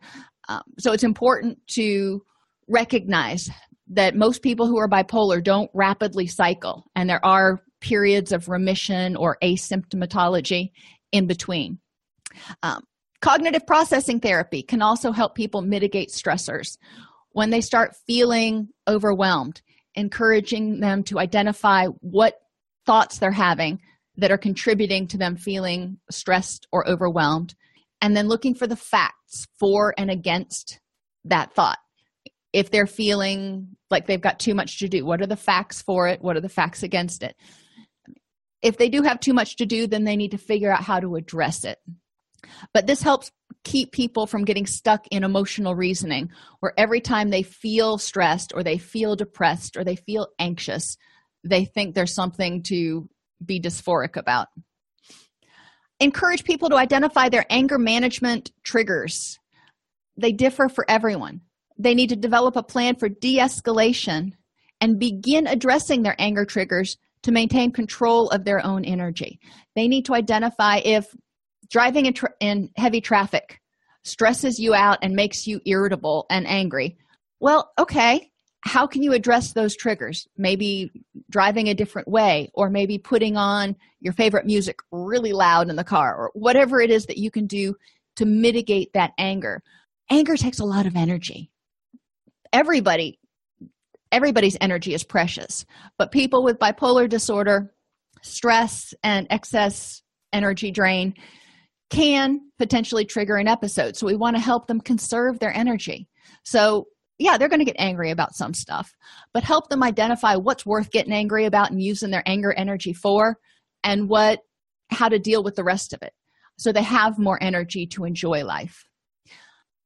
[0.49, 2.23] Um, so it's important to
[2.69, 3.51] recognize
[3.89, 9.17] that most people who are bipolar don't rapidly cycle, and there are periods of remission
[9.17, 10.71] or asymptomatology
[11.11, 11.79] in between.
[12.63, 12.83] Um,
[13.23, 16.77] cognitive processing therapy can also help people mitigate stressors
[17.31, 19.63] when they start feeling overwhelmed,
[19.95, 22.35] encouraging them to identify what
[22.85, 23.81] thoughts they're having
[24.17, 27.55] that are contributing to them feeling stressed or overwhelmed,
[28.03, 30.81] and then looking for the facts for and against
[31.25, 31.79] that thought.
[32.53, 36.09] If they're feeling like they've got too much to do, what are the facts for
[36.09, 36.21] it?
[36.21, 37.35] What are the facts against it?
[38.61, 41.01] If they do have too much to do, then they need to figure out how
[41.01, 41.79] to address it.
[42.73, 43.31] But this helps
[43.65, 46.31] keep people from getting stuck in emotional reasoning,
[46.61, 50.97] where every time they feel stressed or they feel depressed or they feel anxious,
[51.45, 53.09] they think there's something to
[53.45, 54.49] be dysphoric about.
[56.01, 59.39] Encourage people to identify their anger management triggers.
[60.17, 61.43] They differ for everyone.
[61.79, 64.33] They need to develop a plan for de escalation
[64.81, 69.39] and begin addressing their anger triggers to maintain control of their own energy.
[69.77, 71.07] They need to identify if
[71.73, 73.61] driving in, tra- in heavy traffic
[74.05, 76.97] stresses you out and makes you irritable and angry.
[77.41, 78.33] Well okay
[78.65, 80.29] how can you address those triggers?
[80.37, 80.93] Maybe
[81.29, 85.85] driving a different way or maybe putting on your favorite music really loud in the
[85.85, 87.75] car or whatever it is that you can do
[88.17, 89.63] to mitigate that anger.
[90.11, 91.51] Anger takes a lot of energy.
[92.53, 93.19] Everybody
[94.13, 95.65] everybody's energy is precious
[95.97, 97.73] but people with bipolar disorder
[98.21, 100.03] stress and excess
[100.35, 101.15] energy drain
[101.93, 103.97] can potentially trigger an episode.
[103.97, 106.09] So we want to help them conserve their energy.
[106.43, 106.87] So,
[107.19, 108.95] yeah, they're going to get angry about some stuff,
[109.35, 113.39] but help them identify what's worth getting angry about and using their anger energy for
[113.85, 114.41] and what
[114.91, 116.13] how to deal with the rest of it
[116.59, 118.87] so they have more energy to enjoy life.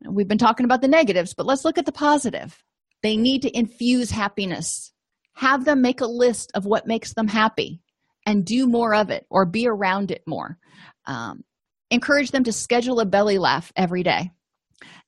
[0.09, 2.63] We've been talking about the negatives, but let's look at the positive.
[3.03, 4.93] They need to infuse happiness.
[5.35, 7.81] Have them make a list of what makes them happy
[8.25, 10.59] and do more of it or be around it more.
[11.07, 11.45] Um,
[11.91, 14.31] encourage them to schedule a belly laugh every day.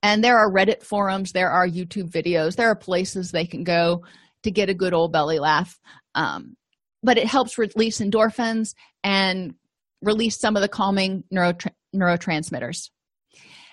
[0.02, 4.04] And there are reddit forums there are youtube videos there are places they can go
[4.42, 5.78] to get a good old belly laugh.
[6.14, 6.56] Um,
[7.02, 8.74] but it helps release endorphins
[9.04, 9.54] and
[10.02, 12.90] release some of the calming neurotra- neurotransmitters.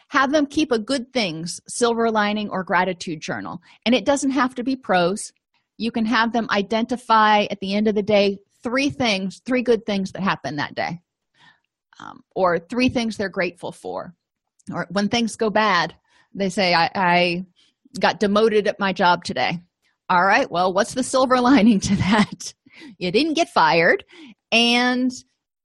[0.09, 3.61] Have them keep a good things silver lining or gratitude journal.
[3.85, 5.33] And it doesn't have to be prose.
[5.77, 9.85] You can have them identify at the end of the day three things three good
[9.85, 10.99] things that happened that day
[11.99, 14.13] um, or three things they're grateful for.
[14.71, 15.95] Or when things go bad
[16.35, 17.45] they say I, I
[17.99, 19.59] got demoted at my job today.
[20.09, 22.53] All right well what's the silver lining to that?
[22.97, 24.03] You didn't get fired
[24.51, 25.11] and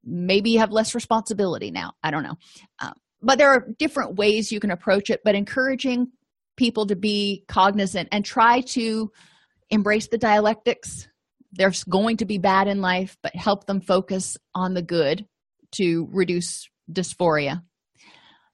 [0.05, 1.93] maybe you have less responsibility now.
[2.03, 2.37] I don't know.
[2.79, 6.09] Um, but there are different ways you can approach it but encouraging
[6.57, 9.11] people to be cognizant and try to
[9.71, 11.09] embrace the dialectics.
[11.53, 15.27] There's going to be bad in life but help them focus on the good
[15.73, 17.63] to reduce dysphoria.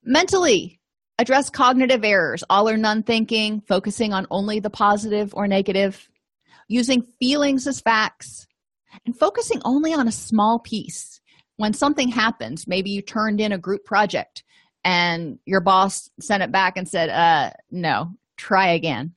[0.02, 0.80] Mentally,
[1.18, 6.08] address cognitive errors all or none thinking focusing on only the positive or negative
[6.68, 8.46] using feelings as facts
[9.04, 11.20] and focusing only on a small piece
[11.56, 14.44] when something happens maybe you turned in a group project
[14.84, 19.14] and your boss sent it back and said uh no try again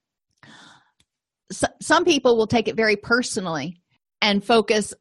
[1.52, 3.82] so, some people will take it very personally
[4.22, 4.94] and focus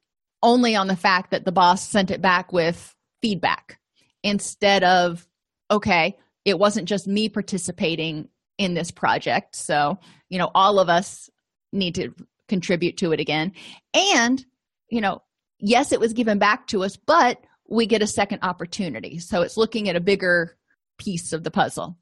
[0.43, 3.79] only on the fact that the boss sent it back with feedback
[4.23, 5.27] instead of
[5.71, 9.55] okay it wasn't just me participating in this project.
[9.55, 11.31] So you know all of us
[11.73, 12.15] need to
[12.49, 13.53] contribute to it again.
[13.95, 14.45] And
[14.89, 15.23] you know
[15.59, 19.19] yes it was given back to us but we get a second opportunity.
[19.19, 20.57] So it's looking at a bigger
[20.99, 21.99] piece of the puzzle.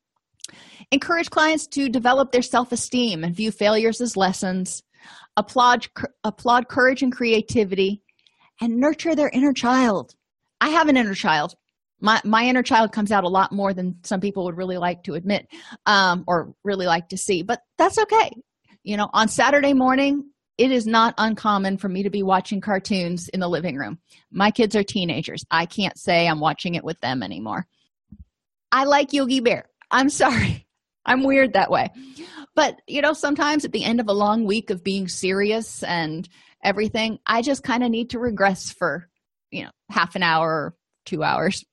[0.93, 4.83] Encourage clients to develop their self-esteem and view failures as lessons.
[5.37, 5.89] Applaud
[6.25, 8.03] applaud courage and creativity
[8.61, 10.15] and nurture their inner child.
[10.61, 11.55] I have an inner child.
[12.01, 15.05] My my inner child comes out a lot more than some people would really like
[15.05, 15.47] to admit
[15.87, 18.31] um, or really like to see but that's okay.
[18.83, 23.29] You know on saturday morning it is not uncommon for me to be watching cartoons
[23.29, 23.99] in the living room.
[24.31, 25.45] My kids are teenagers.
[25.51, 27.67] I can't say i'm watching it with them anymore.
[28.71, 29.67] I like yogi bear.
[29.91, 30.67] I'm sorry.
[31.05, 31.91] I'm weird that way.
[32.55, 36.29] But you know sometimes at the end of a long week of being serious and
[36.67, 37.19] everything.
[37.25, 39.09] I just kind of need to regress for
[39.51, 41.65] you know half an hour or two hours.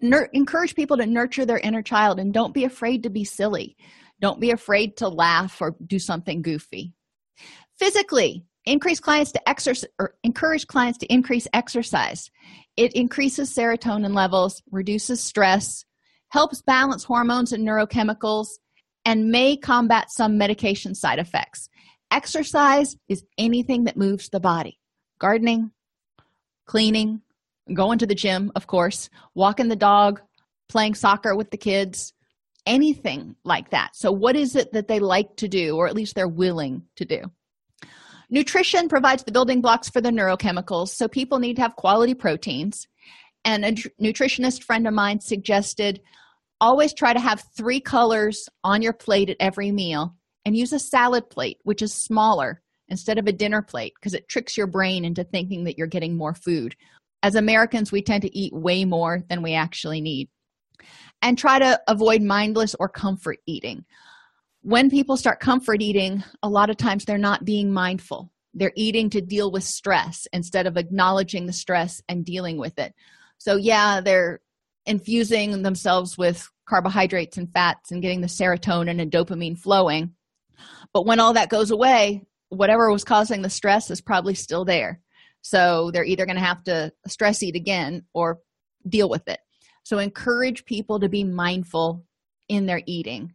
[0.00, 3.76] Nur- encourage people to nurture their inner child and don't be afraid to be silly.
[4.20, 6.92] Don't be afraid to laugh or do something goofy.
[7.78, 12.30] Physically increase clients to exercise or encourage clients to increase exercise.
[12.76, 15.84] It increases serotonin levels reduces stress
[16.28, 18.48] helps balance hormones and neurochemicals
[19.04, 21.68] and may combat some medication side effects
[22.10, 24.78] exercise is anything that moves the body.
[25.18, 25.70] Gardening
[26.66, 27.22] cleaning
[27.72, 30.20] going to the gym of course walking the dog
[30.68, 32.12] playing soccer with the kids
[32.66, 33.94] anything like that.
[33.94, 37.04] So what is it that they like to do or at least they're willing to
[37.04, 37.22] do?
[38.28, 42.88] Nutrition provides the building blocks for the neurochemicals so people need to have quality proteins.
[43.44, 46.00] And a nutritionist friend of mine suggested
[46.60, 50.16] always try to have three colors on your plate at every meal
[50.46, 54.28] and use a salad plate which is smaller instead of a dinner plate because it
[54.28, 56.74] tricks your brain into thinking that you're getting more food
[57.26, 60.28] as Americans, we tend to eat way more than we actually need.
[61.22, 63.84] And try to avoid mindless or comfort eating.
[64.62, 68.30] When people start comfort eating, a lot of times they're not being mindful.
[68.54, 72.94] They're eating to deal with stress instead of acknowledging the stress and dealing with it.
[73.38, 74.40] So, yeah, they're
[74.84, 80.14] infusing themselves with carbohydrates and fats and getting the serotonin and dopamine flowing.
[80.92, 85.00] But when all that goes away, whatever was causing the stress is probably still there.
[85.42, 88.40] So they're either going to have to stress eat again or
[88.88, 89.38] deal with it.
[89.84, 92.04] So encourage people to be mindful
[92.48, 93.34] in their eating.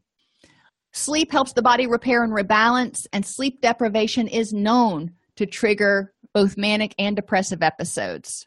[0.93, 6.57] Sleep helps the body repair and rebalance, and sleep deprivation is known to trigger both
[6.57, 8.45] manic and depressive episodes.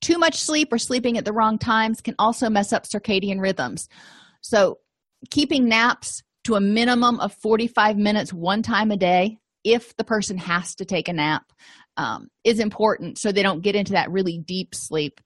[0.00, 3.88] Too much sleep or sleeping at the wrong times can also mess up circadian rhythms.
[4.40, 4.78] So,
[5.30, 10.38] keeping naps to a minimum of 45 minutes one time a day, if the person
[10.38, 11.44] has to take a nap,
[11.96, 15.20] um, is important so they don't get into that really deep sleep.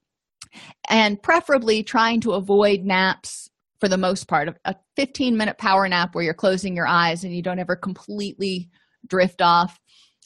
[0.89, 3.49] And preferably trying to avoid naps
[3.79, 7.35] for the most part a 15 minute power nap where you're closing your eyes and
[7.35, 8.71] you don't ever completely
[9.07, 9.79] drift off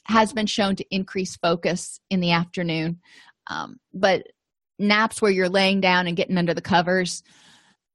[0.07, 3.01] has been shown to increase focus in the afternoon.
[3.49, 4.23] Um, but
[4.79, 7.23] naps where you're laying down and getting under the covers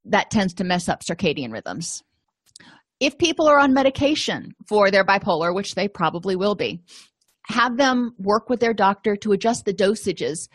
[0.06, 2.04] that tends to mess up circadian rhythms
[3.00, 6.82] if people are on medication for their bipolar which they probably will be
[7.48, 10.48] have them work with their doctor to adjust the dosages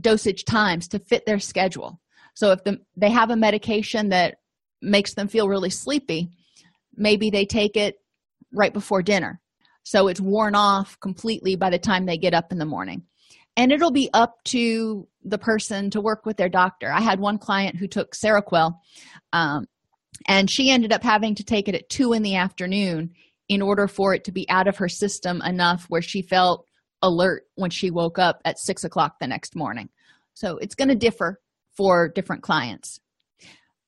[0.00, 2.00] dosage times to fit their schedule.
[2.34, 4.36] So if the, they have a medication that
[4.80, 6.30] makes them feel really sleepy
[6.96, 7.96] maybe they take it
[8.52, 9.40] right before dinner.
[9.82, 13.02] So it's worn off completely by the time they get up in the morning.
[13.56, 16.90] And it'll be up to the person to work with their doctor.
[16.90, 18.74] I had one client who took seroquel
[19.32, 19.66] um,
[20.26, 23.10] and she ended up having to take it at two in the afternoon
[23.48, 26.66] in order for it to be out of her system enough where she felt
[27.02, 29.88] alert when she woke up at six o'clock the next morning.
[30.32, 31.40] So it's going to differ
[31.76, 33.00] for different clients.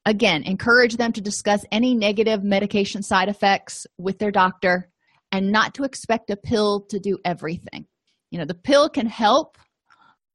[0.04, 4.90] Again, encourage them to discuss any negative medication side effects with their doctor
[5.32, 7.86] and not to expect a pill to do everything.
[8.30, 9.56] You know, the pill can help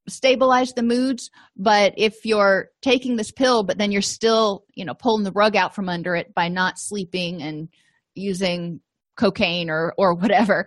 [0.08, 4.94] stabilize the moods, but if you're taking this pill, but then you're still, you know,
[4.94, 7.70] pulling the rug out from under it by not sleeping and
[8.16, 8.82] using
[9.18, 10.66] cocaine or or whatever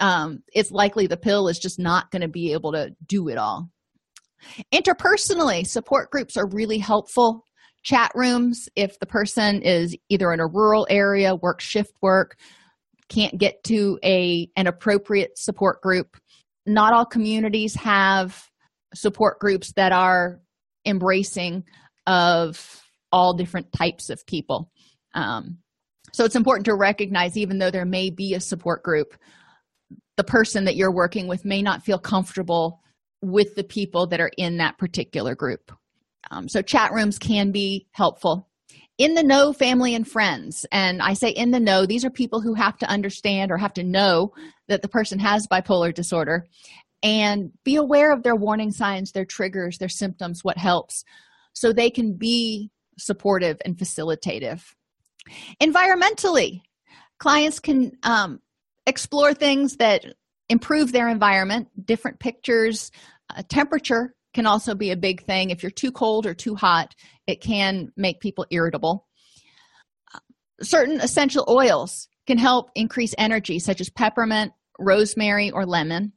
[0.00, 3.38] um, it's likely the pill is just not going to be able to do it
[3.38, 3.70] all.
[4.72, 7.44] Interpersonally support groups are really helpful.
[7.82, 12.36] Chat rooms if the person is either in a rural area work shift work
[13.08, 16.16] can't get to a an appropriate support group.
[16.66, 18.44] Not all communities have
[18.96, 20.40] support groups that are
[20.84, 21.64] embracing
[22.06, 22.82] of
[23.12, 24.70] all different types of people.
[25.14, 25.58] Um,
[26.12, 29.14] so it's important to recognize even though there may be a support group
[30.16, 32.80] the person that you're working with may not feel comfortable
[33.22, 35.72] with the people that are in that particular group.
[36.30, 38.48] Um, so chat rooms can be helpful.
[38.98, 40.64] In the know family and friends.
[40.72, 43.74] And i say in the know these are people who have to understand or have
[43.74, 44.32] to know
[44.68, 46.46] that the person has bipolar disorder
[47.06, 51.04] and be aware of their warning signs their triggers their symptoms what helps
[51.52, 54.62] so they can be supportive and facilitative.
[55.62, 56.62] Environmentally
[57.18, 58.40] clients can um,
[58.86, 60.04] explore things that
[60.48, 61.68] improve their environment.
[61.86, 62.90] Different pictures
[63.34, 65.50] uh, temperature can also be a big thing.
[65.50, 66.92] If you're too cold or too hot
[67.28, 69.06] it can make people irritable.
[70.12, 70.18] Uh,
[70.60, 76.12] certain essential oils can help increase energy such as peppermint rosemary or lemon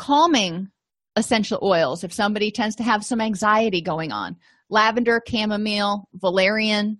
[0.00, 0.70] calming
[1.16, 2.04] essential oils.
[2.04, 4.36] If somebody tends to have some anxiety going on
[4.70, 6.98] lavender chamomile valerian.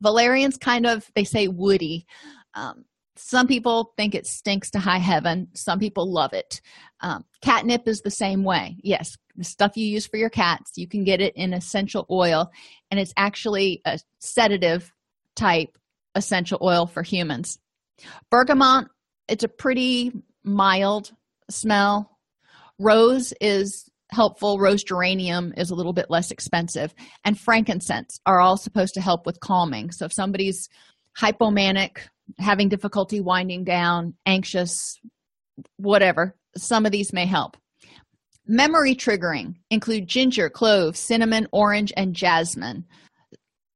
[0.00, 2.06] Valerian's kind of they say woody.
[2.54, 2.84] Um,
[3.16, 5.48] some people think it stinks to high heaven.
[5.54, 6.60] Some people love it.
[7.00, 8.76] Um, catnip is the same way.
[8.82, 12.50] Yes the stuff you use for your cats you can get it in essential oil
[12.90, 14.92] and it's actually a sedative
[15.36, 15.78] type
[16.14, 17.58] essential oil for humans.
[18.30, 18.88] Bergamot
[19.28, 20.12] it's a pretty
[20.44, 21.12] mild
[21.48, 22.11] smell
[22.78, 24.58] rose is helpful.
[24.58, 26.94] Rose geranium is a little bit less expensive.
[27.24, 29.90] And frankincense are all supposed to help with calming.
[29.90, 30.68] So if somebody's
[31.18, 31.98] hypomanic
[32.38, 34.98] having difficulty winding down anxious
[35.76, 37.56] whatever some of these may help.
[38.46, 42.84] Memory triggering include ginger clove cinnamon orange and jasmine.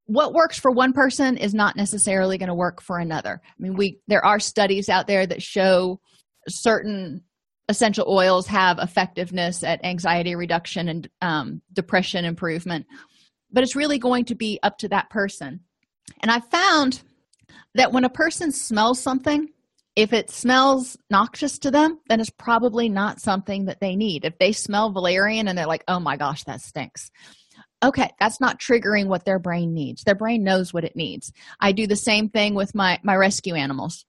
[0.06, 3.40] What works for one person is not necessarily going to work for another.
[3.44, 6.00] I mean we there are studies out there that show
[6.48, 7.22] certain
[7.68, 12.86] essential oils have effectiveness at anxiety reduction and um, depression improvement
[13.56, 15.60] but it's really going to be up to that person.
[16.20, 17.02] And i found
[17.74, 19.48] that when a person smells something
[19.96, 24.24] if it smells noxious to them then it's probably not something that they need.
[24.24, 27.10] If they smell valerian and they're like oh my gosh that stinks.
[27.82, 30.04] Okay that's not triggering what their brain needs.
[30.04, 31.32] Their brain knows what it needs.
[31.60, 34.04] I do the same thing with my my rescue animals.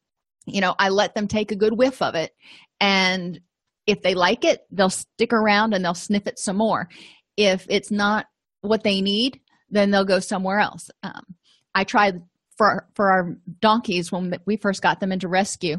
[0.45, 2.31] You know i let them take a good whiff of it
[2.79, 3.39] and
[3.87, 6.89] if they like it they'll stick around and they'll sniff it some more.
[7.35, 8.27] If it's not
[8.61, 10.89] what they need then they'll go somewhere else.
[11.03, 11.35] Um,
[11.73, 12.21] i tried
[12.57, 15.77] for for our donkeys when we first got them into rescue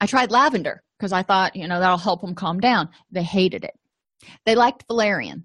[0.00, 2.88] i tried lavender because i thought you know that'll help them calm down.
[3.10, 3.74] They hated it.
[4.46, 5.44] They liked valerian.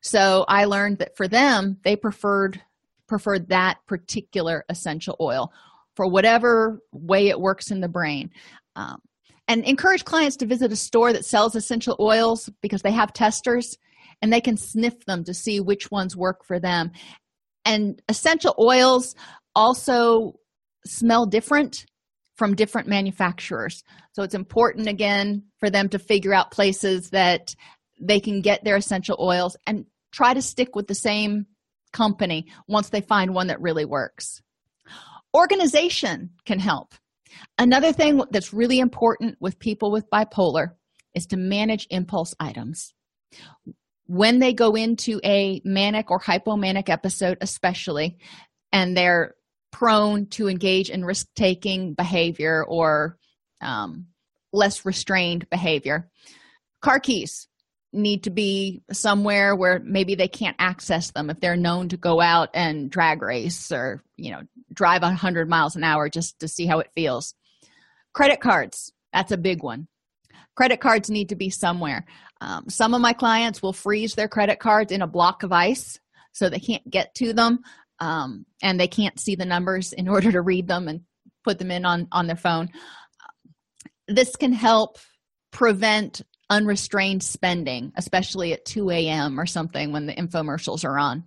[0.00, 2.62] So i learned that for them they preferred
[3.06, 5.52] preferred that particular essential oil
[5.94, 8.30] for whatever way it works in the brain.
[8.76, 9.00] Um,
[9.48, 13.78] and encourage clients to visit a store that sells essential oils because they have testers
[14.22, 16.90] and they can sniff them to see which ones work for them.
[17.64, 19.14] And essential oils
[19.54, 20.38] also
[20.84, 21.86] smell different
[22.36, 23.82] from different manufacturers.
[24.12, 27.54] So it's important again for them to figure out places that
[28.00, 31.46] they can get their essential oils and try to stick with the same
[31.92, 34.42] company once they find one that really works.
[35.34, 36.94] Organization can help
[37.58, 40.70] another thing that's really important with people with bipolar
[41.14, 42.92] is to manage impulse items
[44.06, 48.18] when they go into a manic or hypomanic episode especially
[48.72, 49.34] and they're
[49.72, 53.18] prone to engage in risk taking behavior or
[53.60, 54.06] um,
[54.52, 56.10] less restrained behavior.
[56.80, 57.48] Car keys
[57.96, 62.20] need to be somewhere where maybe they can't access them if they're known to go
[62.20, 64.42] out and drag race or you know
[64.72, 67.34] drive 100 miles an hour just to see how it feels.
[68.12, 69.88] Credit cards that's a big one.
[70.56, 72.04] Credit cards need to be somewhere.
[72.42, 75.98] Um, some of my clients will freeze their credit cards in a block of ice
[76.32, 77.60] so they can't get to them
[77.98, 81.00] um, and they can't see the numbers in order to read them and
[81.44, 82.68] put them in on on their phone.
[84.06, 84.98] This can help
[85.50, 91.24] prevent unrestrained spending especially at 2 a.m or something when the infomercials are on.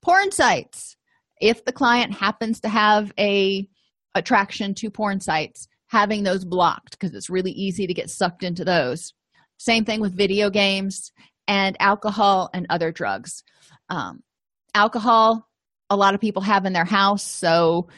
[0.00, 0.96] Porn sites.
[1.40, 3.68] If the client happens to have a
[4.14, 8.64] attraction to porn sites having those blocked because it's really easy to get sucked into
[8.64, 9.14] those.
[9.58, 11.12] Same thing with video games
[11.46, 13.42] and alcohol and other drugs.
[13.88, 14.22] Um,
[14.74, 15.48] alcohol
[15.90, 17.88] a lot of people have in their house so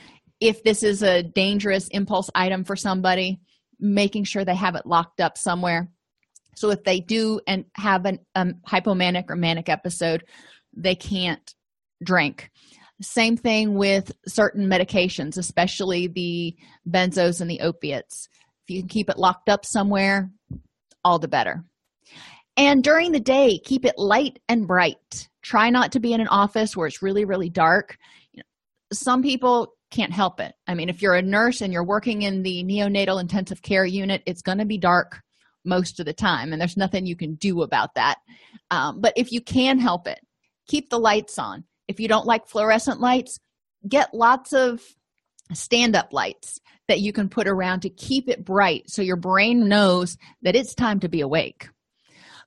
[0.40, 3.40] if this is a dangerous impulse item for somebody
[3.78, 5.90] making sure they have it locked up somewhere
[6.54, 10.24] so if they do and have an um, hypomanic or manic episode
[10.76, 11.54] they can't
[12.02, 12.50] drink.
[13.02, 16.56] Same thing with certain medications, especially the
[16.88, 18.28] benzos and the opiates.
[18.64, 20.30] If you can keep it locked up somewhere,
[21.02, 21.64] all the better.
[22.56, 25.28] And during the day, keep it light and bright.
[25.40, 27.96] Try not to be in an office where it's really, really dark.
[28.92, 30.52] some people can't help it.
[30.66, 34.22] I mean, if you're a nurse and you're working in the neonatal intensive care unit,
[34.26, 35.22] it's going to be dark
[35.64, 38.16] most of the time, and there's nothing you can do about that.
[38.70, 40.20] Um, but if you can help it,
[40.66, 41.64] keep the lights on.
[41.88, 43.38] If you don't like fluorescent lights,
[43.88, 44.82] get lots of
[45.52, 49.68] stand up lights that you can put around to keep it bright so your brain
[49.68, 51.68] knows that it's time to be awake.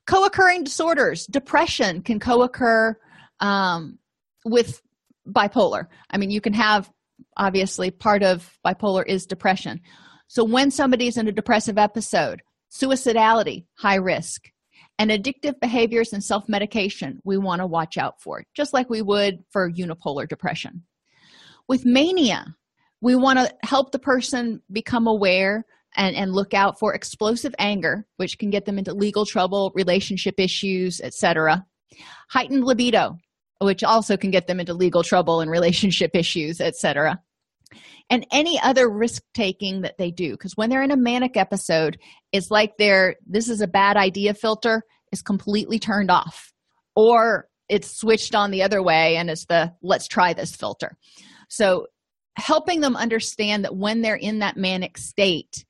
[0.06, 2.96] Co occurring disorders, depression can co occur
[3.40, 3.98] um,
[4.44, 4.82] with
[5.26, 5.86] bipolar.
[6.10, 6.90] I mean, you can have
[7.36, 9.80] obviously part of bipolar is depression.
[10.26, 12.42] So when somebody's in a depressive episode,
[12.74, 14.50] suicidality, high risk,
[14.98, 19.02] and addictive behaviors and self medication, we want to watch out for, just like we
[19.02, 20.82] would for unipolar depression.
[21.68, 22.54] With mania,
[23.00, 25.64] we want to help the person become aware
[25.96, 30.34] and, and look out for explosive anger, which can get them into legal trouble, relationship
[30.38, 31.64] issues, etc.
[32.30, 33.16] Heightened libido,
[33.60, 37.20] which also can get them into legal trouble and relationship issues, etc.
[38.10, 40.32] And any other risk taking that they do.
[40.32, 41.98] Because when they're in a manic episode,
[42.32, 46.52] it's like their this is a bad idea filter is completely turned off.
[46.96, 50.96] Or it's switched on the other way and it's the let's try this filter.
[51.48, 51.86] So
[52.36, 55.64] helping them understand that when they're in that manic state,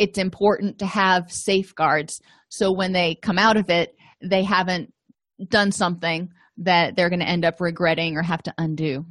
[0.00, 4.92] it's important to have safeguards so when they come out of it they haven't
[5.48, 9.04] done something that they're going to end up regretting or have to undo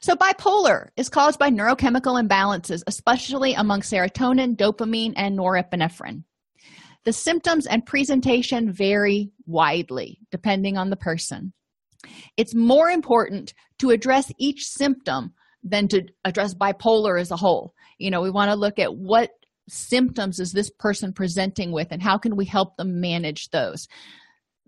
[0.00, 6.24] so bipolar is caused by neurochemical imbalances especially among serotonin dopamine and norepinephrine.
[7.04, 11.52] The symptoms and presentation vary widely depending on the person.
[12.36, 17.74] It's more important to address each symptom than to address bipolar as a whole.
[17.98, 19.30] You know we want to look at what
[19.68, 23.86] symptoms is this person presenting with and how can we help them manage those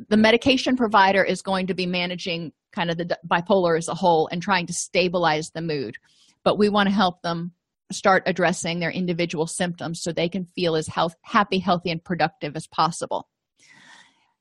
[0.08, 4.28] the medication provider is going to be managing kind of the bipolar as a whole
[4.28, 5.96] and trying to stabilize the mood.
[6.42, 7.52] But we want to help them
[7.92, 12.56] start addressing their individual symptoms so they can feel as health, happy healthy and productive
[12.56, 13.28] as possible.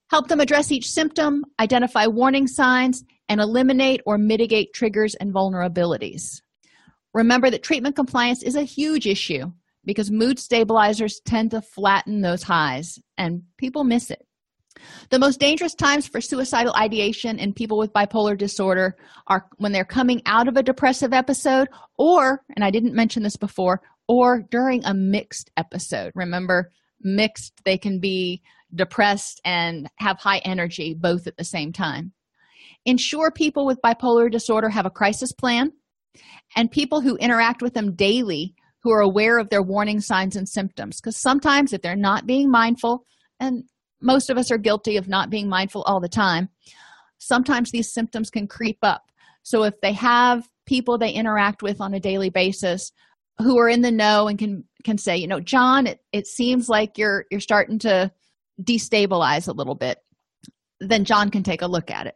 [0.09, 6.41] Help them address each symptom identify warning signs and eliminate or mitigate triggers and vulnerabilities.
[7.13, 9.51] Remember that treatment compliance is a huge issue
[9.85, 14.25] because mood stabilizers tend to flatten those highs and people miss it.
[15.09, 18.95] The most dangerous times for suicidal ideation in people with bipolar disorder
[19.27, 21.67] are when they're coming out of a depressive episode,
[21.97, 26.11] or, and I didn't mention this before, or during a mixed episode.
[26.15, 26.71] Remember,
[27.01, 28.41] mixed, they can be
[28.73, 32.11] depressed and have high energy both at the same time.
[32.85, 35.71] Ensure people with bipolar disorder have a crisis plan,
[36.55, 40.47] and people who interact with them daily who are aware of their warning signs and
[40.47, 40.99] symptoms.
[40.99, 43.05] Because sometimes, if they're not being mindful,
[43.39, 43.63] and
[44.03, 46.49] most of us are guilty of not being mindful all the time,
[47.17, 49.03] sometimes these symptoms can creep up.
[49.43, 52.91] So, if they have people they interact with on a daily basis
[53.39, 56.69] who are in the know and can can say, you know, John, it, it seems
[56.69, 58.11] like you're you're starting to
[58.61, 59.97] destabilize a little bit,
[60.79, 62.15] then John can take a look at it.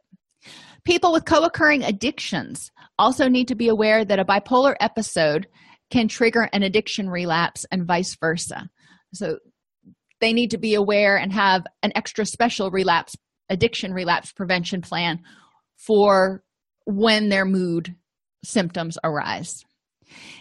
[0.85, 5.47] People with co occurring addictions also need to be aware that a bipolar episode
[5.89, 8.69] can trigger an addiction relapse and vice versa.
[9.13, 9.39] So
[10.20, 13.15] they need to be aware and have an extra special relapse
[13.49, 15.20] addiction relapse prevention plan
[15.78, 16.43] for
[16.86, 17.95] when their mood
[18.43, 19.63] symptoms arise.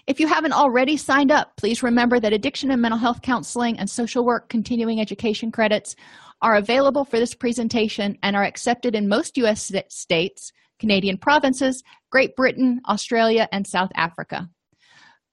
[0.06, 3.90] If you haven't already signed up, please remember that addiction and mental health counseling and
[3.90, 5.96] social work continuing education credits
[6.42, 9.72] are available for this presentation and are accepted in most U.S.
[9.88, 14.48] states, Canadian provinces, Great Britain, Australia, and South Africa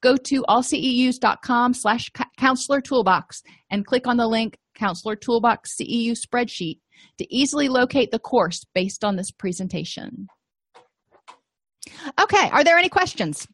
[0.03, 3.41] go to allceus.com slash counselor toolbox
[3.71, 6.79] and click on the link counselor toolbox ceu spreadsheet
[7.17, 10.27] to easily locate the course based on this presentation.
[12.21, 13.47] Okay are there any questions?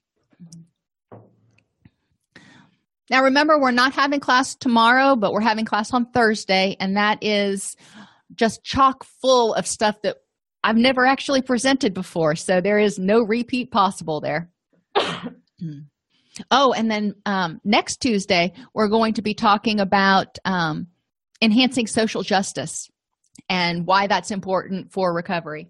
[3.09, 7.23] Now remember we're not having class tomorrow but we're having class on thursday and that
[7.23, 7.75] is
[8.35, 10.17] just chock full of stuff that
[10.63, 14.51] i've never actually presented before so there is no repeat possible there
[14.95, 15.79] hmm.
[16.51, 20.87] Oh, and then um, next Tuesday, we're going to be talking about um,
[21.41, 22.89] enhancing social justice
[23.47, 25.69] and why that's important for recovery.